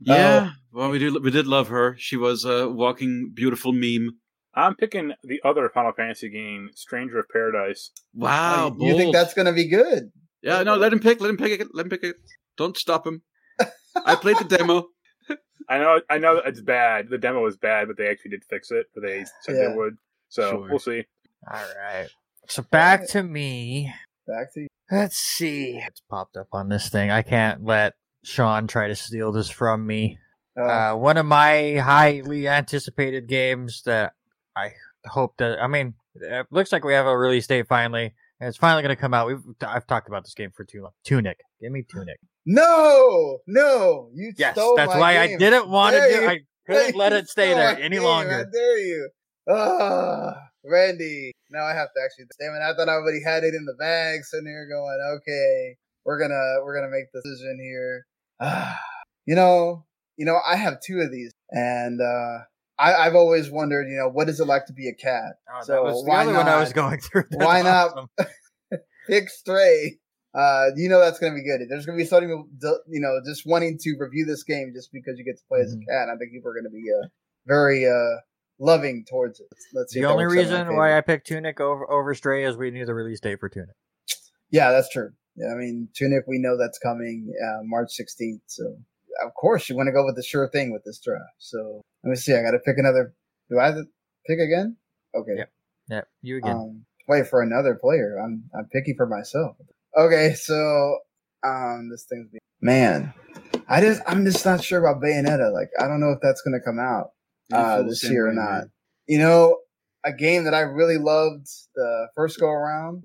[0.00, 1.94] Yeah, well, we did we did love her.
[1.98, 4.18] She was a walking beautiful meme.
[4.54, 7.90] I'm picking the other Final Fantasy game, Stranger of Paradise.
[8.14, 10.10] Wow, you, you think that's gonna be good?
[10.42, 11.20] Yeah, no, let him pick.
[11.20, 11.68] Let him pick it.
[11.72, 12.16] Let him pick it.
[12.56, 13.22] Don't stop him.
[14.04, 14.88] I played the demo.
[15.68, 17.08] I know, I know it's bad.
[17.08, 18.86] The demo was bad, but they actually did fix it.
[18.94, 19.68] But they said Yeah.
[19.68, 19.96] they would.
[20.28, 20.68] So Sure.
[20.68, 21.04] we'll see.
[21.50, 22.08] All right.
[22.48, 23.92] So back to me.
[24.26, 24.68] Back to you.
[24.90, 25.80] Let's see.
[25.86, 27.10] It's popped up on this thing.
[27.10, 30.18] I can't let Sean try to steal this from me.
[30.58, 34.12] Uh, Uh, one of my highly anticipated games that
[34.56, 34.72] I
[35.06, 38.58] hope that I mean, it looks like we have a release date finally, and it's
[38.58, 39.28] finally going to come out.
[39.28, 40.90] We've I've talked about this game for too long.
[41.04, 42.18] Tunic, give me Tunic.
[42.44, 46.26] no, no, you Yes, that's why I didn't want to do.
[46.26, 48.02] I couldn't let it stay there any game.
[48.02, 48.38] longer.
[48.38, 49.08] How dare you?
[49.48, 50.34] Ah,
[50.64, 51.30] Randy.
[51.50, 52.24] Now I have to actually.
[52.40, 52.64] Damn it!
[52.64, 56.64] I thought I already had it in the bag, sitting here going, "Okay, we're gonna
[56.64, 58.06] we're gonna make the decision here."
[58.40, 58.80] Ah,
[59.24, 59.84] you know,
[60.16, 62.38] you know, I have two of these, and uh,
[62.82, 65.34] I, I've always wondered, you know, what is it like to be a cat?
[65.48, 66.60] Oh, So that was why one I not?
[66.60, 67.24] was going through.
[67.30, 67.92] That's Why not?
[67.96, 68.08] awesome.
[69.06, 69.98] Pick Stray.
[70.34, 71.60] Uh, you know that's gonna be good.
[71.68, 72.48] There's gonna be some people,
[72.88, 75.74] you know, just wanting to review this game just because you get to play as
[75.74, 75.86] a Mhm.
[75.86, 76.08] cat.
[76.08, 77.06] I think people are gonna be uh,
[77.46, 78.16] very uh,
[78.58, 79.46] loving towards it.
[79.74, 80.00] Let's see.
[80.00, 82.56] The only works out in my reason why I picked Tunic over over Stray is
[82.56, 83.74] we knew the release date for Tunic.
[84.50, 85.10] Yeah, that's true.
[85.36, 88.40] Yeah, I mean, Tunic, we know that's coming uh, March 16th.
[88.46, 88.74] So
[89.22, 91.24] of course, you want to go with the sure thing with this draft.
[91.36, 92.34] So let me see.
[92.34, 93.14] I got to pick another.
[93.50, 93.84] Do I have to
[94.26, 94.76] pick again?
[95.14, 95.34] Okay.
[95.38, 95.52] Yep.
[95.88, 96.52] Yeah, you again.
[96.52, 98.16] Um, wait for another player.
[98.18, 99.56] I'm I'm picking for myself.
[99.96, 100.98] Okay, so
[101.44, 103.12] um, this thing's be- man.
[103.68, 105.52] I just I'm just not sure about Bayonetta.
[105.52, 107.10] Like I don't know if that's gonna come out
[107.52, 108.50] uh, this year or not.
[108.50, 108.70] man.
[109.06, 109.58] You know,
[110.04, 113.04] a game that I really loved the first go around,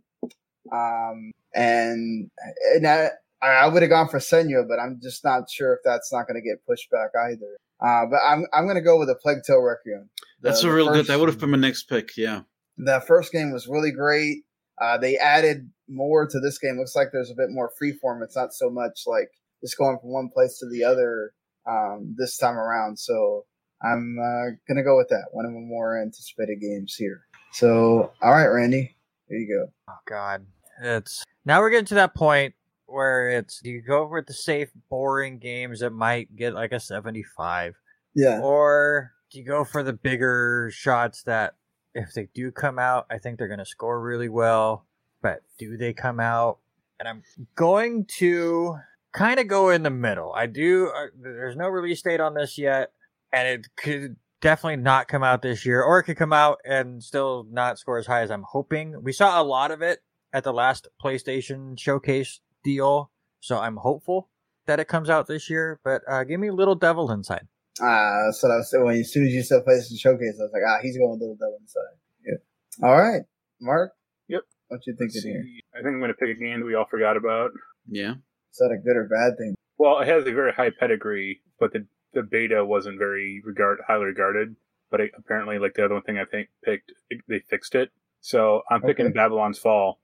[0.72, 2.30] um, and
[2.76, 3.10] and I
[3.42, 6.42] I would have gone for Senua, but I'm just not sure if that's not going
[6.42, 7.58] to get pushed back either.
[7.80, 10.10] Uh, but I'm I'm going to go with a Plague Tale Requiem.
[10.42, 11.08] The- That's a the real good.
[11.08, 12.18] That would have been my next pick.
[12.18, 12.42] Yeah.
[12.78, 14.44] the first game was really great.
[14.80, 16.78] Uh, they added more to this game.
[16.78, 18.22] Looks like there's a bit more freeform.
[18.24, 19.30] It's not so much like
[19.62, 21.34] just going from one place to the other
[21.68, 22.98] um, this time around.
[23.00, 23.46] So
[23.82, 25.26] I'm uh, gonna go with that.
[25.32, 27.22] One of the more anticipated games here.
[27.54, 28.96] So all right, Randy,
[29.30, 29.72] there you go.
[29.90, 30.46] Oh God,
[30.82, 32.54] it's now we're getting to that point
[32.88, 36.80] where it's do you go with the safe, boring games that might get like a
[36.80, 37.76] seventy-five,
[38.16, 41.56] Yeah, or do you go for the bigger shots that
[41.94, 44.86] if they do come out, I think they're going to score really well.
[45.22, 46.60] But do they come out?
[47.00, 47.24] And I'm
[47.56, 48.78] going to
[49.14, 50.34] kind of go in the middle.
[50.34, 50.92] I do.
[50.96, 52.92] Uh, there's no release date on this yet,
[53.34, 57.04] and it could definitely not come out this year, or it could come out and
[57.04, 59.02] still not score as high as I'm hoping.
[59.02, 60.00] We saw a lot of it
[60.32, 62.40] at the last PlayStation showcase
[62.72, 64.30] deal, so I'm hopeful
[64.66, 65.80] that it comes out this year.
[65.84, 67.48] But uh, give me a Little Devil Inside.
[67.82, 68.84] uh, that's what I was saying.
[68.84, 71.36] When as soon as you said PlayStation Showcase, I was like, ah, he's going Little
[71.36, 71.96] Devil Inside.
[72.26, 72.88] Yeah.
[72.88, 73.22] All right,
[73.62, 73.94] Mark.
[74.28, 74.42] Yep.
[74.68, 75.44] What you think Let's here?
[75.74, 77.52] I think I'm going to pick a game that we all forgot about.
[77.88, 78.16] Yeah.
[78.52, 79.56] Is that a good or bad thing?
[79.78, 84.06] Well, it has a very high pedigree, but the the beta wasn't very regard highly
[84.06, 84.56] regarded.
[84.92, 87.92] But it, apparently, like the other one thing I think picked, it- they fixed it.
[88.22, 89.14] So I'm picking Okay.
[89.14, 90.00] Babylon's Fall.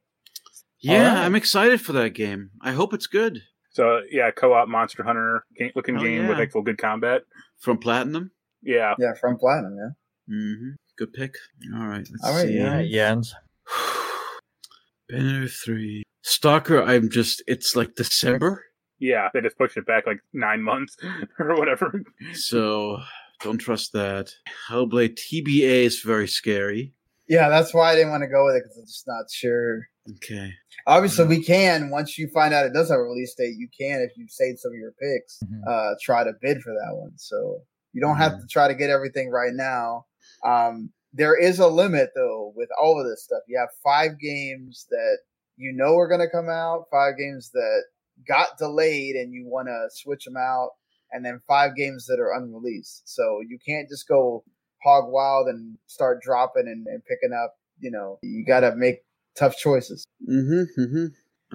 [0.84, 1.26] Yeah, right.
[1.26, 2.52] I'm excited for that game.
[2.62, 3.40] I hope it's good.
[3.72, 7.24] So yeah, co-op Monster Hunter game, looking Oh, game with like actual good combat.
[7.60, 8.32] From Platinum.
[8.62, 9.76] Yeah, Yeah, from Platinum.
[9.78, 10.36] Yeah.
[10.36, 10.70] Mm-hmm.
[10.98, 11.36] Good pick.
[11.76, 12.08] All right.
[12.12, 12.58] Let's All right, see.
[12.58, 12.80] yeah.
[12.80, 13.34] Yeah, Jens.
[15.10, 16.04] Banner three.
[16.22, 16.82] Stalker.
[16.82, 17.44] I'm just.
[17.48, 18.64] It's like December,
[19.00, 20.96] yeah, they just pushed it back like nine months
[21.40, 22.04] or whatever.
[22.34, 23.00] so
[23.42, 24.34] don't trust that.
[24.70, 26.94] Hellblade TBA is very scary.
[27.28, 29.88] Yeah, that's why I didn't want to go with it because I'm just not sure.
[30.18, 30.52] Okay.
[30.86, 33.56] Obviously, we can once you find out it does have a release date.
[33.58, 35.62] You can, if you've saved some of your picks, Mhm.
[35.68, 37.18] uh, try to bid for that one.
[37.18, 37.62] So
[37.94, 40.06] you don't have to try to get everything right now.
[40.44, 43.44] Um, there is a limit though with all of this stuff.
[43.48, 45.20] You have five games that
[45.56, 47.84] you know are going to come out, five games that
[48.28, 50.72] got delayed, and you want to switch them out,
[51.12, 53.04] and then five games that are unreleased.
[53.06, 54.44] So you can't just go
[54.84, 57.56] hog wild and start dropping and, and picking up.
[57.80, 59.04] You know, you got to make
[59.36, 60.06] tough choices.
[60.30, 60.82] Mm-hmm.
[60.82, 61.06] Mm-hmm.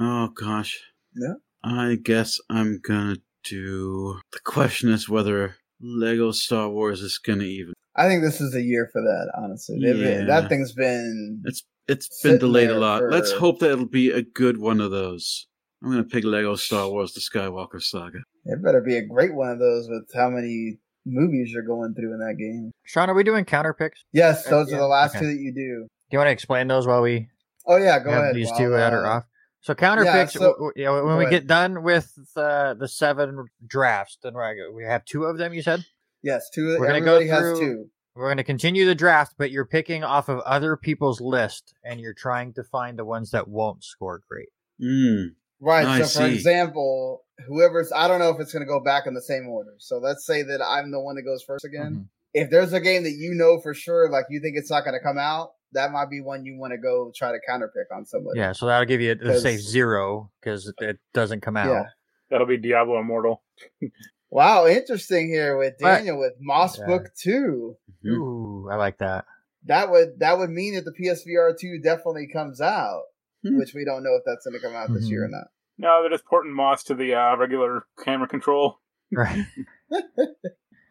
[0.05, 0.79] Oh gosh.
[1.15, 1.35] Yeah.
[1.65, 4.19] I guess I'm gonna do.
[4.33, 7.75] The question is whether Lego Star Wars is gonna even.
[7.97, 9.33] I think this is a year for that.
[9.37, 10.41] Honestly, They've been- Yeah.
[10.41, 13.01] that thing's been It's it's been delayed a lot.
[13.01, 15.47] for- Let's hope that it'll be a good one of those.
[15.83, 18.19] I'm gonna pick Lego Star Wars: The Skywalker Saga.
[18.45, 22.13] It better be a great one of those with how many movies you're going through
[22.13, 22.71] in that game.
[22.85, 24.05] Sean, are we doing counter picks?
[24.13, 25.21] Yes, Uh, those yeah, are the last okay.
[25.21, 25.87] two that you do.
[25.87, 27.29] Do you want to explain those while we
[27.69, 28.35] Oh yeah, go have ahead.
[28.35, 29.25] these Well, two that uh, are off?
[29.61, 30.33] So counter yeah, picks.
[30.35, 31.43] so- w- w- you know, when we ahead.
[31.43, 35.53] get done with the the seven drafts, then we're, have two of them.
[35.53, 35.85] You said
[36.23, 36.77] Yes, two.
[36.79, 37.91] We're gonna go everybody has through- two.
[38.15, 42.01] we're going to continue the draft, but you're picking off of other people's list, and
[42.01, 44.49] you're trying to find the ones that won't score great.
[44.83, 45.35] Mm.
[45.61, 45.87] Right.
[45.87, 49.15] I so, for example, whoever's I don't know if it's going to go back in
[49.15, 49.75] the same order.
[49.79, 51.95] So let's say that I'm the one that goes first again.
[51.95, 52.09] Mhm.
[52.35, 54.95] If there's a game that you know for sure, like you think it's not going
[54.95, 58.05] to come out, that might be one you want to go try to counterpick on
[58.07, 58.39] somebody.
[58.39, 61.69] Yeah, so that'll give you a, a 'Cause- safe zero because it doesn't come out.
[61.69, 61.85] Yeah.
[62.31, 63.43] That'll be Diablo Immortal.
[64.31, 66.85] Wow, interesting here with But- Daniel with Moss Yeah.
[66.87, 67.79] Book Two.
[68.05, 68.11] Mhm.
[68.11, 69.25] Ooh, I like that.
[69.65, 73.05] That would that would mean that the PSVR two definitely comes out,
[73.43, 73.57] Hmm.
[73.59, 75.47] which we don't know if that's going to come out this year or not.
[75.79, 78.81] No, they're just porting Moss to the uh, regular camera control.
[79.11, 79.47] Right.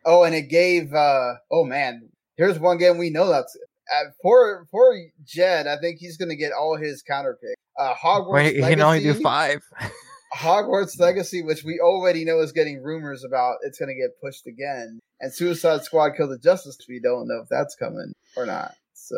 [0.06, 0.94] Oh, and it gave.
[0.94, 3.56] uh Oh man, here's one game we know that's
[3.94, 5.68] uh, for for Jed.
[5.68, 7.56] I think he's going to get all his counter pick.
[7.80, 9.62] Uh, Hogwarts Wait, he can only do five.
[10.36, 14.46] Hogwarts Legacy, which we already know is getting rumors about, it's going to get pushed
[14.46, 15.00] again.
[15.20, 16.78] And Suicide Squad: Kill the Justice.
[16.88, 18.74] We don't know if that's coming or not.
[18.94, 19.16] So,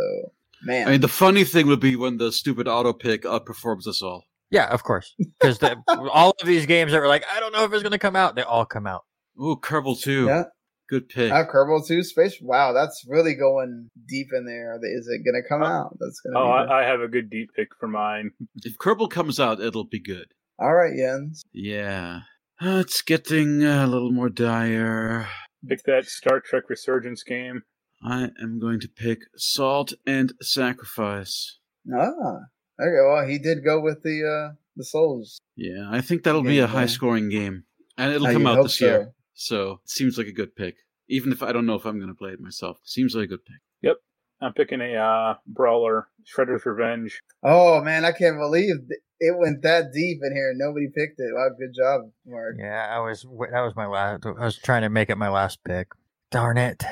[0.64, 4.02] man, I mean, the funny thing would be when the stupid auto pick outperforms us
[4.02, 4.26] all.
[4.52, 5.14] Yeah, of course.
[5.18, 8.00] Because all of these games that were like, I don't know if it's going to
[8.00, 9.04] come out, they all come out.
[9.40, 10.26] Ooh, Kerbal too.
[10.26, 10.44] yeah.
[10.90, 11.32] Good pick.
[11.32, 12.40] Uh, Kerbal 2 Space.
[12.42, 14.76] Wow, that's really going deep in there.
[14.82, 15.96] Is it going to come out?
[16.00, 16.72] That's going to Oh, be.
[16.72, 18.32] I, I have a good deep pick for mine.
[18.64, 20.26] if Kerbal comes out, it'll be good.
[20.60, 21.44] All right, Jens.
[21.54, 22.22] Yeah.
[22.62, 25.30] Uh, it's getting a little more dire.
[25.68, 27.62] Pick that Star Trek Resurgence game.
[28.04, 31.60] I am going to pick Salt and Sacrifice.
[31.94, 32.38] Ah,
[32.82, 33.02] okay.
[33.08, 35.40] Well, he did go with the uh the souls.
[35.56, 37.64] Yeah, I think that'll be a high scoring game.
[37.98, 38.86] And it'll I come out this so.
[38.86, 39.12] year.
[39.40, 40.76] So it seems like a good pick.
[41.08, 42.78] Even if I don't know if I'm going to play it myself.
[42.84, 43.62] Seems like a good pick.
[43.82, 43.98] Yep.
[44.42, 47.22] I'm picking a uh, brawler, Shredder's Revenge.
[47.44, 48.76] Oh man, I can't believe
[49.20, 50.54] it went that deep in here.
[50.56, 51.32] Nobody picked it.
[51.34, 52.56] Wow, good job, Mark.
[52.58, 54.26] Yeah, I was that was my last.
[54.26, 55.90] I was trying to make it my last pick.
[56.32, 56.84] Darn it!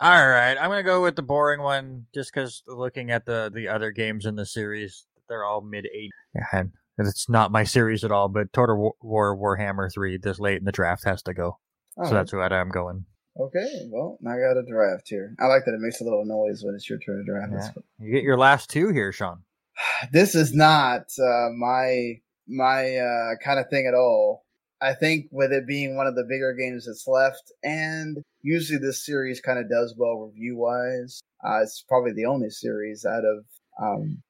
[0.00, 3.66] All right, I'm gonna go with the boring one, just because looking at the the
[3.66, 6.10] other games in the series, they're all mid eight.
[6.36, 8.28] Yeah, and it's not my series at all.
[8.28, 11.58] But Total War, War Warhammer three this late in the draft has to go,
[11.98, 13.04] Oh, so that's what I'm going.
[13.38, 13.88] okay.
[13.90, 15.34] Well, I got a draft here.
[15.40, 17.76] I like that it makes a little noise when it's your turn to draft.
[17.76, 18.06] Yeah.
[18.06, 19.42] You get your last two here, Sean.
[20.12, 24.44] this is not uh, my my uh, kind of thing at all.
[24.80, 29.04] I think with it being one of the bigger games that's left, and usually this
[29.06, 31.20] series kind of does well review wise.
[31.44, 33.44] Uh, it's probably the only series out of
[33.80, 34.22] um,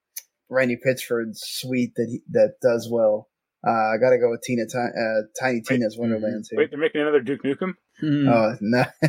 [0.51, 3.29] Randy Pitchford's suite that he, that does well.
[3.67, 6.57] Uh, I got to go with Tina Ti- uh, Tiny Tina's Wonderland too.
[6.57, 7.75] Wait, they're making another Duke Nukem?
[8.01, 8.29] Hmm.
[8.29, 8.85] Oh no!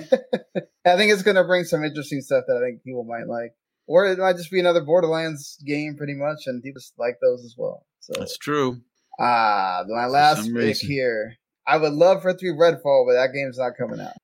[0.86, 3.54] I think it's going to bring some interesting stuff that I think people might like,
[3.88, 7.56] or it might just be another Borderlands game, pretty much, and people like those as
[7.58, 7.86] well.
[8.02, 8.82] So, That's true.
[9.20, 10.90] ah, my last some pick reason.
[10.90, 11.38] here.
[11.66, 14.18] I would love for it to be Redfall, but that game's not coming out.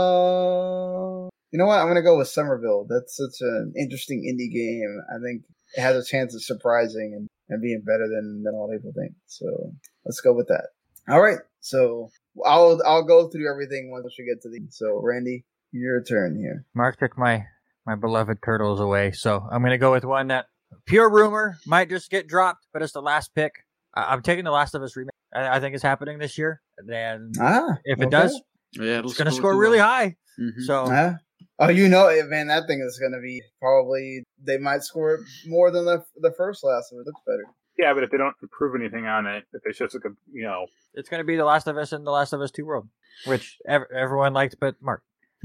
[0.00, 1.78] Uh, you know what?
[1.78, 2.86] I'm going to go with Somerville.
[2.88, 5.00] That's such an interesting indie game.
[5.10, 5.42] I think
[5.76, 9.12] it has a chance of surprising and, and being better than than all people think.
[9.26, 9.72] So
[10.04, 10.68] let's go with that.
[11.08, 11.38] All right.
[11.60, 12.10] So
[12.44, 14.60] I'll I'll go through everything once we get to the.
[14.70, 16.64] So Randy, your turn here.
[16.74, 17.44] Mark took my
[17.86, 20.46] my beloved turtles away, so I'm gonna go with one that
[20.86, 23.52] pure rumor might just get dropped, but it's the last pick.
[23.94, 25.10] I- I'm taking the Last of Us remake.
[25.34, 28.10] I, I think it's happening this year, and Ah, if it okay.
[28.10, 28.40] does,
[28.74, 29.88] Yeah, it's gonna score score really well.
[29.88, 30.16] high.
[30.40, 30.60] Mhm.
[30.64, 31.14] So Ah.
[31.62, 32.46] Oh, you know it, man.
[32.48, 36.64] That thing is going to be probably they might score more than the the first
[36.64, 37.06] Last of It.
[37.06, 37.44] Looks better.
[37.78, 40.42] Yeah, but if they don't improve anything on it, if it's just like a, you
[40.44, 42.88] know, it's gonna be the Last of Us and the Last of Us Two World,
[43.26, 45.02] which ev- everyone liked, but Mark.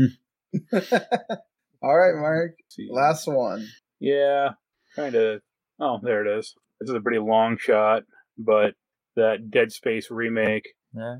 [1.81, 2.55] All right, Mark.
[2.89, 3.67] Last one.
[3.99, 4.49] Yeah,
[4.95, 5.41] kind of.
[5.79, 6.55] Oh, there it is.
[6.79, 8.03] This is a pretty long shot,
[8.37, 8.73] but
[9.15, 10.67] that Dead Space remake.
[10.95, 11.17] Yeah.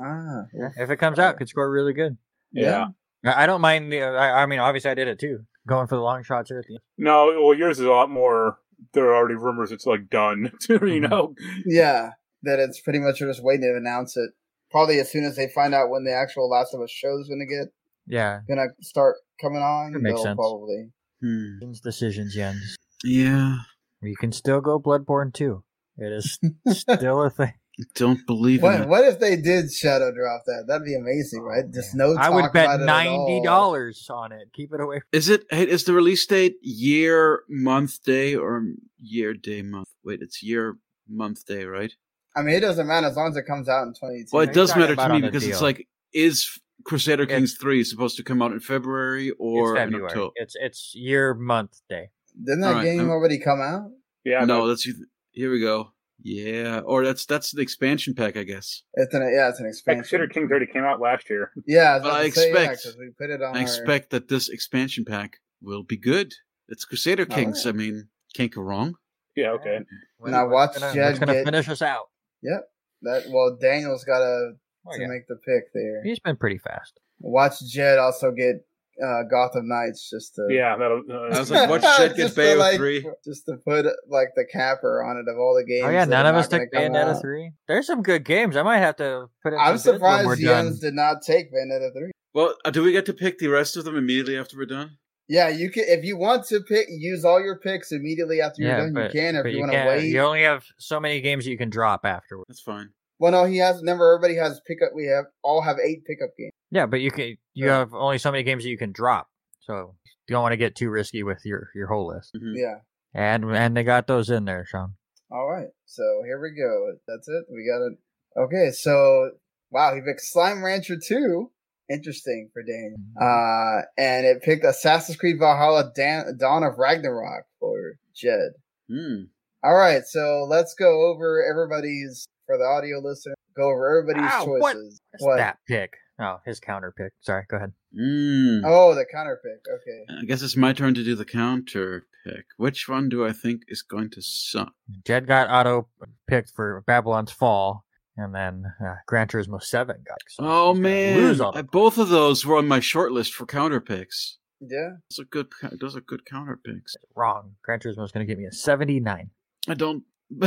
[0.00, 2.16] Ah, Yeah, If it comes out, could score really good.
[2.52, 2.86] Yeah.
[2.86, 2.88] I
[3.24, 4.02] I don't mind the.
[4.02, 5.40] I, I mean, obviously, I did it too.
[5.66, 6.80] Going for the long shots here at the end.
[6.98, 8.58] No, well, yours is a lot more.
[8.92, 10.52] There are already rumors it's like done.
[10.68, 11.34] you know.
[11.64, 12.10] yeah.
[12.42, 14.30] That it's pretty much just waiting to announce it.
[14.70, 17.26] Probably as soon as they find out when the actual Last of Us show is
[17.28, 17.72] going to get
[18.06, 18.40] Yeah.
[18.46, 19.92] going to start coming on.
[19.92, 20.36] That makes sense.
[20.36, 20.90] Probably.
[21.22, 21.72] Hmm.
[21.82, 22.76] Decisions, Jens.
[23.02, 23.56] Yeah,
[24.02, 25.62] You can still go Bloodborne too.
[25.96, 26.38] It is
[26.78, 27.54] still a thing.
[27.94, 28.88] Don't believe in What, it.
[28.88, 30.64] what if they did shadow drop that?
[30.68, 31.64] That'd be amazing, oh, right?
[31.72, 32.14] Just no.
[32.16, 33.42] I would bet about it at ninety all.
[33.44, 34.48] dollars on it.
[34.52, 35.00] Keep it away.
[35.12, 35.44] Is it?
[35.50, 38.62] Is the release date year, month, day, or
[39.00, 39.88] year, day, month?
[40.04, 40.76] Wait, it's year,
[41.08, 41.92] month, day, right?
[42.36, 44.26] I mean, it doesn't matter as long as it comes out in 22.
[44.32, 47.22] Well, it you does talking matter to me on the because it's like, is Crusader
[47.24, 50.06] It's- Kings three supposed to come out in February or it's in February.
[50.10, 50.32] October?
[50.36, 52.10] It's it's year month day.
[52.36, 53.90] Didn't that All right, game I'm- already come out?
[54.24, 54.44] Yeah.
[54.44, 54.88] no, but- that's
[55.32, 55.90] here we go.
[56.22, 58.82] Yeah, or that's that's the expansion pack, I guess.
[58.94, 60.02] It's an yeah, it's an Like, expansion.
[60.02, 61.50] Crusader Kings already came out last year.
[61.66, 63.54] yeah, I, But I to say, yeah, expect- we put it on.
[63.54, 66.32] I our- expect that this expansion pack will be good.
[66.68, 67.64] It's Crusader oh, All Kings.
[67.66, 67.74] right.
[67.74, 68.94] I mean, can't go wrong.
[69.36, 69.50] Yeah.
[69.50, 69.80] Okay.
[70.20, 72.06] And I watched gonna, Jed gonna get- finish us out.
[72.42, 72.68] Yep.
[73.02, 74.52] That well, Daniel's got to
[74.86, 75.06] Oh, to yeah.
[75.08, 76.02] make the pick there.
[76.04, 77.00] He's been pretty fast.
[77.18, 78.56] Watch Jed also get
[79.02, 80.76] uh, Gotham Knights just to Yeah.
[80.76, 81.02] That'll.
[81.08, 83.06] Uh, I was like, what Jed get Just to, Bayo like, three.
[83.24, 85.84] just to put like the capper on it of all the games.
[85.86, 87.20] Oh yeah, none of us took gonna come Bayonetta out.
[87.20, 87.52] three.
[87.68, 88.56] There's some good games.
[88.56, 89.56] I might have to put it.
[89.56, 92.10] I'm to bid when surprised we're Jens did not take Bayonetta three.
[92.34, 94.98] Well, uh, do we get to pick the rest of them immediately after we're done?
[95.28, 98.70] Yeah, you can if you want to pick, use all your picks immediately after you're
[98.72, 98.92] Yeah, done.
[98.92, 100.04] but- you can, or if you, you, want to wait.
[100.04, 102.44] You only have so many games you can drop afterwards.
[102.48, 102.90] That's fine.
[103.24, 103.80] Well, no, he has.
[103.82, 104.16] Never.
[104.16, 104.90] everybody has pickup.
[104.94, 106.52] We have all have eight pickup games.
[106.70, 107.38] Yeah, but you can.
[107.54, 107.78] You Yeah.
[107.78, 109.28] have only so many games that you can drop.
[109.60, 109.96] So
[110.28, 112.34] you don't want to get too risky with your your whole list.
[112.36, 112.52] Mhm.
[112.54, 112.80] Yeah.
[113.14, 114.96] And and they got those in there, Sean.
[115.30, 115.68] All right.
[115.86, 116.98] So here we go.
[117.08, 117.46] That's it.
[117.50, 117.98] We got it.
[118.36, 118.70] Okay.
[118.72, 119.30] So
[119.70, 121.50] wow, he picked Slime Rancher two.
[121.88, 122.98] Interesting for Daniel.
[123.18, 128.52] Uh, and it picked Assassin's Creed Valhalla Dan- Dawn of Ragnarok for Jed.
[128.90, 129.22] Hmm.
[129.62, 130.02] All right.
[130.04, 133.34] So let's go over everybody's for the audio listener.
[133.56, 134.72] Go over everybody's Ow, what?
[134.74, 135.00] choices.
[135.18, 135.92] What's that pick?
[136.18, 137.12] Oh, his counter pick.
[137.20, 137.72] Sorry, go ahead.
[137.96, 138.60] Hmm.
[138.64, 139.64] Oh, the counter pick.
[139.72, 140.20] Okay.
[140.22, 142.44] I guess it's my turn to do the counter pick.
[142.56, 144.72] Which one do I think is going to suck?
[145.04, 145.88] Jed got auto
[146.28, 147.84] picked for Babylon's Fall,
[148.16, 150.18] and then uh, Gran Turismo Seven got.
[150.28, 153.46] So Oh man, lose all I- both of those were on my short list for
[153.46, 154.38] counter picks.
[154.60, 154.90] Yeah.
[155.10, 155.48] Those are good.
[155.80, 156.96] Those are good counter picks.
[157.16, 157.56] wrong.
[157.64, 159.30] Gran Turismo is going to give me a seventy nine.
[159.68, 160.04] I don't.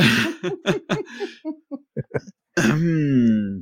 [2.58, 3.58] Hmm.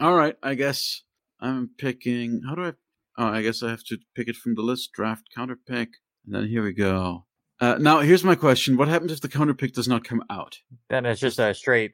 [0.00, 1.02] All right, I guess
[1.40, 2.42] I'm picking.
[2.48, 2.72] How do I?
[3.18, 4.90] Oh, I guess I have to pick it from the list.
[4.92, 5.90] Draft counter pick,
[6.26, 7.26] and then here we go.
[7.60, 10.56] Uh, now, here's my question: What happens if the counter pick does not come out?
[10.88, 11.92] Then it's just a straight,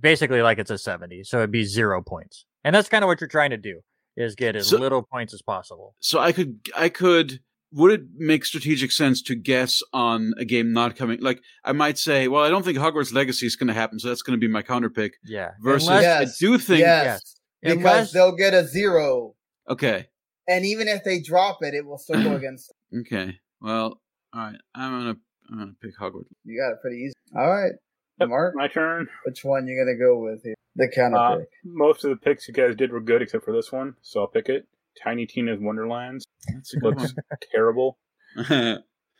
[0.00, 3.20] basically like it's a seventy, so it'd be zero points, and that's kind of what
[3.20, 3.80] you're trying to do
[4.16, 5.94] is get as So- little points as possible.
[6.00, 7.40] So I could, I could.
[7.76, 11.20] Would it make strategic sense to guess on a game not coming?
[11.20, 14.08] Like I might say, well, I don't think Hogwarts Legacy is going to happen, so
[14.08, 15.14] that's going to be my counter pick.
[15.24, 15.50] Yeah.
[15.62, 16.38] Versus, Unless- I Yes.
[16.38, 16.80] do think.
[16.80, 17.04] yes.
[17.04, 17.34] yes.
[17.62, 19.34] Because Unless- they'll get a zero.
[19.68, 20.06] Okay.
[20.48, 23.38] And even if they drop it, it will still go against Okay.
[23.60, 24.00] Well,
[24.32, 24.56] all right.
[24.74, 25.16] I'm gonna,
[25.50, 26.26] I'm gonna pick Hogwarts.
[26.44, 26.58] you.
[26.60, 27.12] Got it pretty easy.
[27.36, 27.72] All right.
[28.20, 29.08] Yep, Mark, My turn.
[29.26, 30.54] which one you gonna go with here?
[30.76, 31.48] The counter Uh, pick.
[31.64, 34.26] most of the picks you guys did were good except for this one, so I'll
[34.28, 34.66] pick it.
[35.02, 37.14] Tiny Tina's Wonderlands That's looks
[37.52, 37.98] terrible.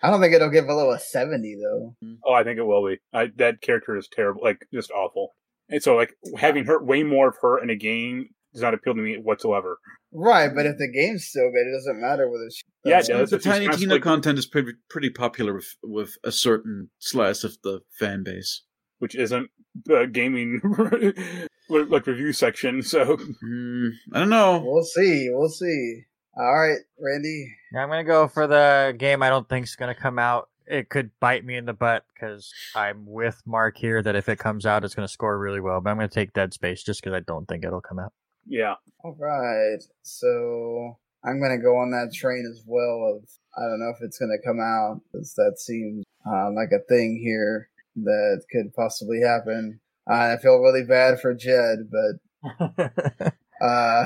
[0.02, 1.96] I don't think it'll get below a seventy though.
[2.24, 2.98] Oh, I think it will be.
[3.12, 5.34] I, that character is terrible, like just awful.
[5.68, 8.94] And so, like having her way more of her in a game does not appeal
[8.94, 9.78] to me whatsoever.
[10.12, 13.30] Right, but if the game's still good, it doesn't matter whether it's Yeah, it does.
[13.30, 17.42] the It's Tiny Tina constantly- content is pretty pretty popular with with a certain slice
[17.42, 18.62] of the fan base.
[18.98, 19.50] Which isn't
[19.84, 20.60] the gaming
[21.68, 22.82] like review section.
[22.82, 24.62] So Mm, I don't know.
[24.64, 25.28] We'll see.
[25.30, 26.02] We'll see.
[26.36, 27.54] All right, Randy.
[27.72, 30.48] Yeah, I'm gonna go for the game I don't think's gonna come out.
[30.66, 34.38] It could bite me in the butt because I'm with Mark here that if it
[34.38, 35.80] comes out, it's gonna score really well.
[35.80, 38.12] But I'm gonna take Dead Space just because I don't think it'll come out.
[38.46, 38.74] yeah,
[39.04, 39.78] All right.
[40.02, 43.16] So I'm gonna go on that train as well.
[43.16, 46.82] Of I don't know if it's gonna come out because that seems uh, like a
[46.88, 49.80] thing here that could possibly happen.
[50.08, 54.04] Uh, I feel really bad for Jed, but uh,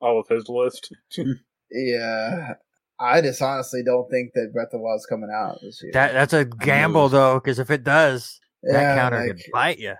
[0.00, 0.94] all of his list.
[1.70, 2.54] yeah,
[3.00, 5.92] I just honestly don't think that Breath of the Wild's coming out this year.
[5.94, 9.94] that that's a gamble though, because if it does, that counter like, could bite you.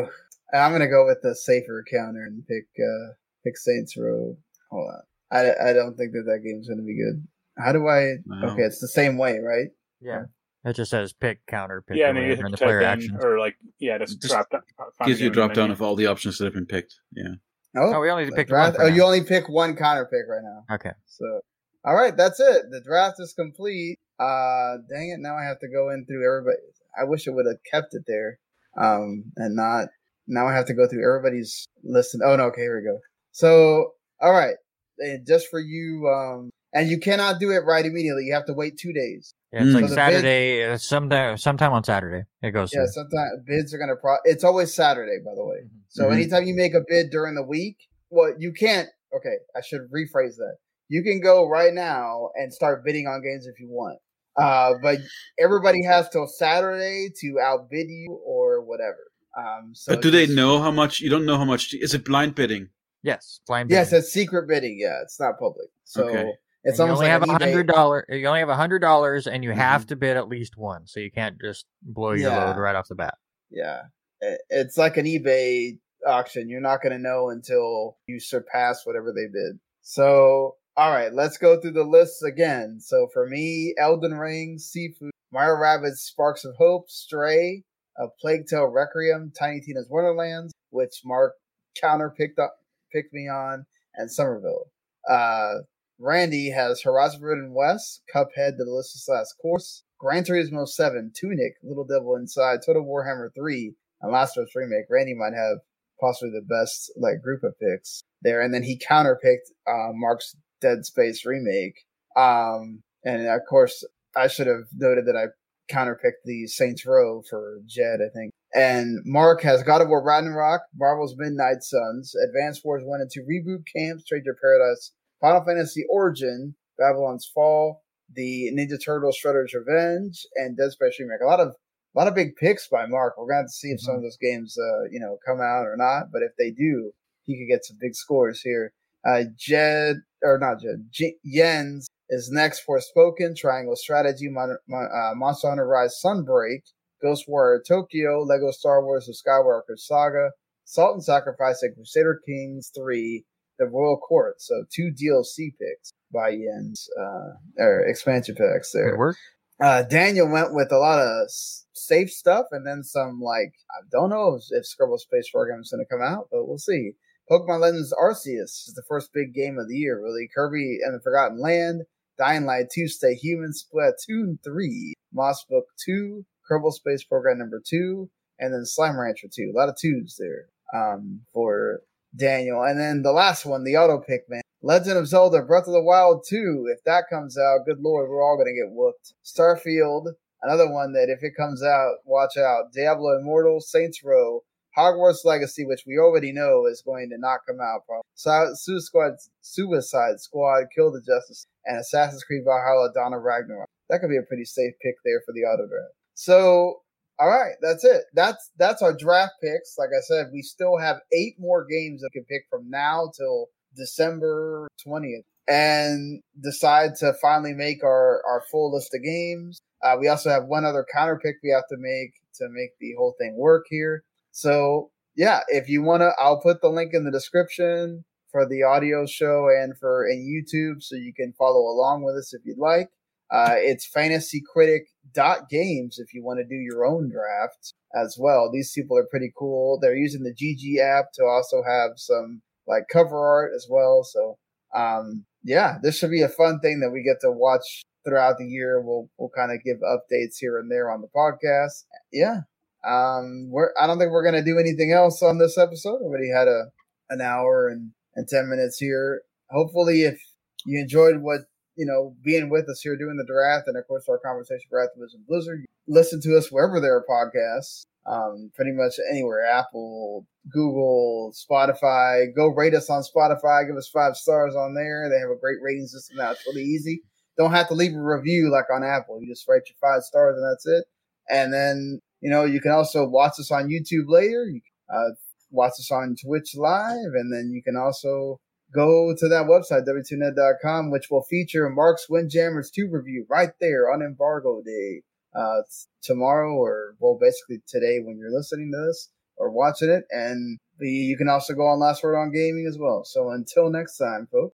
[0.00, 0.08] ugh.
[0.52, 3.12] I'm gonna go with the safer counter and pick uh,
[3.44, 4.36] pick Saints Row.
[4.70, 7.26] Hold on, I, I don't think that that game's gonna be good.
[7.56, 8.16] How do I?
[8.26, 8.52] Wow.
[8.52, 9.68] Okay, it's the same way, right?
[10.00, 10.24] Yeah,
[10.64, 11.96] it just says pick counter pick.
[11.96, 13.24] yeah, or and you hit the player type in, actions.
[13.24, 14.62] or like yeah, just, Just drop down.
[14.98, 15.72] find Gives you a game in the drop down menu.
[15.74, 16.94] of all the options that have been picked.
[17.12, 17.34] Yeah.
[17.76, 18.78] Oh, Oh, we only the picked draft.
[18.78, 18.86] one.
[18.86, 20.74] Oh, for you only pick one counter pick right now.
[20.74, 20.90] Okay.
[21.06, 21.40] So,
[21.84, 22.64] all right, that's it.
[22.70, 23.96] The draft is complete.
[24.18, 25.18] Uh, dang it!
[25.20, 26.58] Now I have to go in through everybody.
[27.00, 28.38] I wish I would have kept it there,
[28.76, 29.88] um, and not.
[30.26, 32.14] Now I have to go through everybody's list.
[32.22, 32.98] Oh no, okay, here we go.
[33.32, 34.56] So, all right,
[34.98, 38.24] and just for you, um, and you cannot do it right immediately.
[38.26, 39.32] You have to wait two days.
[39.52, 39.74] Yeah, it's Mm.
[39.74, 42.72] like So the Saturday, uh, sometime sometime on Saturday it goes.
[42.72, 42.92] Yeah, through.
[42.92, 43.96] sometimes bids are gonna.
[43.96, 45.58] Pro- it's always Saturday, by the way.
[45.88, 46.12] So Mhm.
[46.12, 47.76] anytime you make a bid during the week,
[48.10, 48.88] well, you can't.
[49.14, 50.56] Okay, I should rephrase that.
[50.88, 53.98] You can go right now and start bidding on games if you want.
[54.36, 54.98] Uh, but
[55.38, 59.10] everybody has till Saturday to outbid you or whatever.
[59.36, 61.00] Um, so but do they know how much?
[61.00, 61.74] You don't know how much.
[61.74, 62.68] Is it blind bidding?
[63.02, 63.70] Yes, blind.
[63.70, 64.78] Yes, it's secret bidding.
[64.78, 65.68] Yeah, it's not public.
[65.84, 66.30] So Okay.
[66.62, 67.26] It's And you almost only like have a.
[67.26, 67.42] Mm-hmm.
[67.42, 68.04] hundred dollar.
[68.08, 71.00] You only have a hundred dollars, and you have to bid at least one, so
[71.00, 72.46] you can't just blow your Yeah.
[72.52, 73.14] load right off the bat.
[73.50, 73.82] Yeah,
[74.20, 76.48] It- it's like an eBay auction.
[76.48, 79.58] You're not going to know until you surpass whatever they bid.
[79.82, 82.78] So, all right, let's go through the lists again.
[82.80, 87.64] So for me, Elden Ring, Sifu, Mario Rabbids, Sparks of Hope, Stray,
[87.98, 91.34] A Plague Tale Requiem, Tiny Tina's Wonderlands, which Mark
[91.80, 92.54] counter picked up,
[92.92, 94.70] picked me on, and Somerville.
[95.08, 95.54] Uh,
[96.02, 101.84] Randy has Horizon Forbidden West, Cuphead, The Delicious Last Course, Gran Turismo 7, Tunic, Little
[101.84, 104.86] Devil Inside, Total Warhammer 3, and Last of Us Remake.
[104.88, 105.58] Randy might have
[106.00, 110.86] possibly the best like group of picks there, and then he counterpicked uh, Mark's Dead
[110.86, 111.84] Space remake.
[112.16, 113.84] Um, and of course,
[114.16, 115.26] I should have noted that I
[115.70, 118.32] counterpicked the Saints Row for Jed, I think.
[118.54, 123.20] And Mark has God of War Ragnarok, Marvel's Midnight Suns, Advance Wars 1 and 2
[123.20, 127.82] Reboot Camp, Stranger Paradise, Final Fantasy Origin, Babylon's Fall,
[128.14, 131.20] the Ninja Turtles Shredder's Revenge, and Dead Space Remake.
[131.22, 133.14] A lot of a lot of big picks by Mark.
[133.18, 135.40] We're going to have to see if some of those games, uh, you know, come
[135.40, 136.12] out or not.
[136.12, 136.92] But if they do,
[137.24, 138.72] he could get some big scores here.
[139.04, 145.14] Uh, Jed or not Jed, J- Jens is next Forspoken Triangle Strategy, Mon- Mon- uh,
[145.16, 146.60] Monster Hunter Rise Sunbreak,
[147.02, 150.30] Ghostwire Tokyo, Lego Star Wars: The Skywalker Saga,
[150.64, 153.24] Salt and Sacrifice, and Crusader Kings Three,
[153.60, 154.40] The Royal Court.
[154.42, 158.90] So two DLC picks by Jens, uh, or expansion packs there.
[158.90, 159.16] Good work.
[159.62, 161.30] uh, Daniel went with a lot of
[161.72, 165.70] safe stuff and then some like I don't know if, if Kerbal Space Program is
[165.70, 166.92] going to come out, but we'll see.
[167.30, 170.28] Pokemon Legends Arceus is the first big game of the year, really.
[170.34, 171.82] Kirby and the Forgotten Land,
[172.18, 178.10] Dying Light 2, Stay Human, Splatoon 3, Moss Book 2, Kerbal Space Program number 2,
[178.40, 179.52] and then Slime Rancher 2.
[179.54, 181.82] A lot of twos there um, for
[182.16, 182.62] Daniel.
[182.62, 184.42] And then the last one, the auto pick, man.
[184.62, 186.68] Legend of Zelda Breath of the Wild 2.
[186.70, 189.14] If that comes out, good lord, we're all going to get whooped.
[189.24, 192.72] Starfield, another one that if it comes out, watch out.
[192.72, 194.42] Diablo Immortal, Saints Row,
[194.76, 197.86] Hogwarts Legacy, which we already know is going to not come out.
[197.86, 198.02] Probably.
[198.14, 203.66] Suicide Squad, Suicide Squad, Kill the Justice, and Assassin's Creed Valhalla, of Ragnarok.
[203.88, 205.94] That could be a pretty safe pick there for the auto draft.
[206.14, 206.82] So,
[207.20, 208.04] all right, that's it.
[208.14, 209.76] That's that's our draft picks.
[209.78, 213.10] Like I said, we still have eight more games that we can pick from now
[213.16, 219.60] till December twentieth, and decide to finally make our our full list of games.
[219.82, 222.94] Uh, we also have one other counter pick we have to make to make the
[222.96, 224.02] whole thing work here.
[224.32, 228.62] So yeah, if you want to, I'll put the link in the description for the
[228.62, 232.58] audio show and for in YouTube, so you can follow along with us if you'd
[232.58, 232.88] like.
[233.30, 238.50] Uh, it's fantasycritic.games if you want to do your own draft as well.
[238.52, 239.78] These people are pretty cool.
[239.80, 244.04] They're using the GG app to also have some like cover art as well.
[244.04, 244.36] So,
[244.74, 248.46] um, yeah, this should be a fun thing that we get to watch throughout the
[248.46, 248.80] year.
[248.80, 251.84] We'll, we'll kind of give updates here and there on the podcast.
[252.12, 252.42] Yeah.
[252.84, 256.02] Um, we're, I don't think we're going to do anything else on this episode.
[256.02, 256.66] Already had a,
[257.10, 259.22] an hour and, and 10 minutes here.
[259.50, 260.20] Hopefully, if
[260.64, 261.42] you enjoyed what
[261.80, 264.84] you know, being with us here doing the draft, and of course our conversation for
[264.84, 265.64] Activision Blizzard.
[265.88, 272.26] Listen to us wherever there are podcasts, um, pretty much anywhere, Apple, Google, Spotify.
[272.36, 273.66] Go rate us on Spotify.
[273.66, 275.08] Give us five stars on there.
[275.08, 276.32] They have a great rating system now.
[276.32, 277.00] It's really easy.
[277.38, 279.18] Don't have to leave a review like on Apple.
[279.22, 280.84] You just write your five stars and that's it.
[281.30, 284.44] And then, you know, you can also watch us on YouTube later.
[284.44, 285.14] You can, uh,
[285.50, 288.38] watch us on Twitch live, and then you can also
[288.74, 294.02] go to that website, w2net.com, which will feature Mark's Windjammers 2 review right there on
[294.02, 295.02] embargo day.
[295.32, 295.62] Uh,
[296.02, 300.04] tomorrow or, well, basically today when you're listening to this or watching it.
[300.10, 303.02] And the, you can also go on Last Word on Gaming as well.
[303.04, 304.56] So until next time, folks.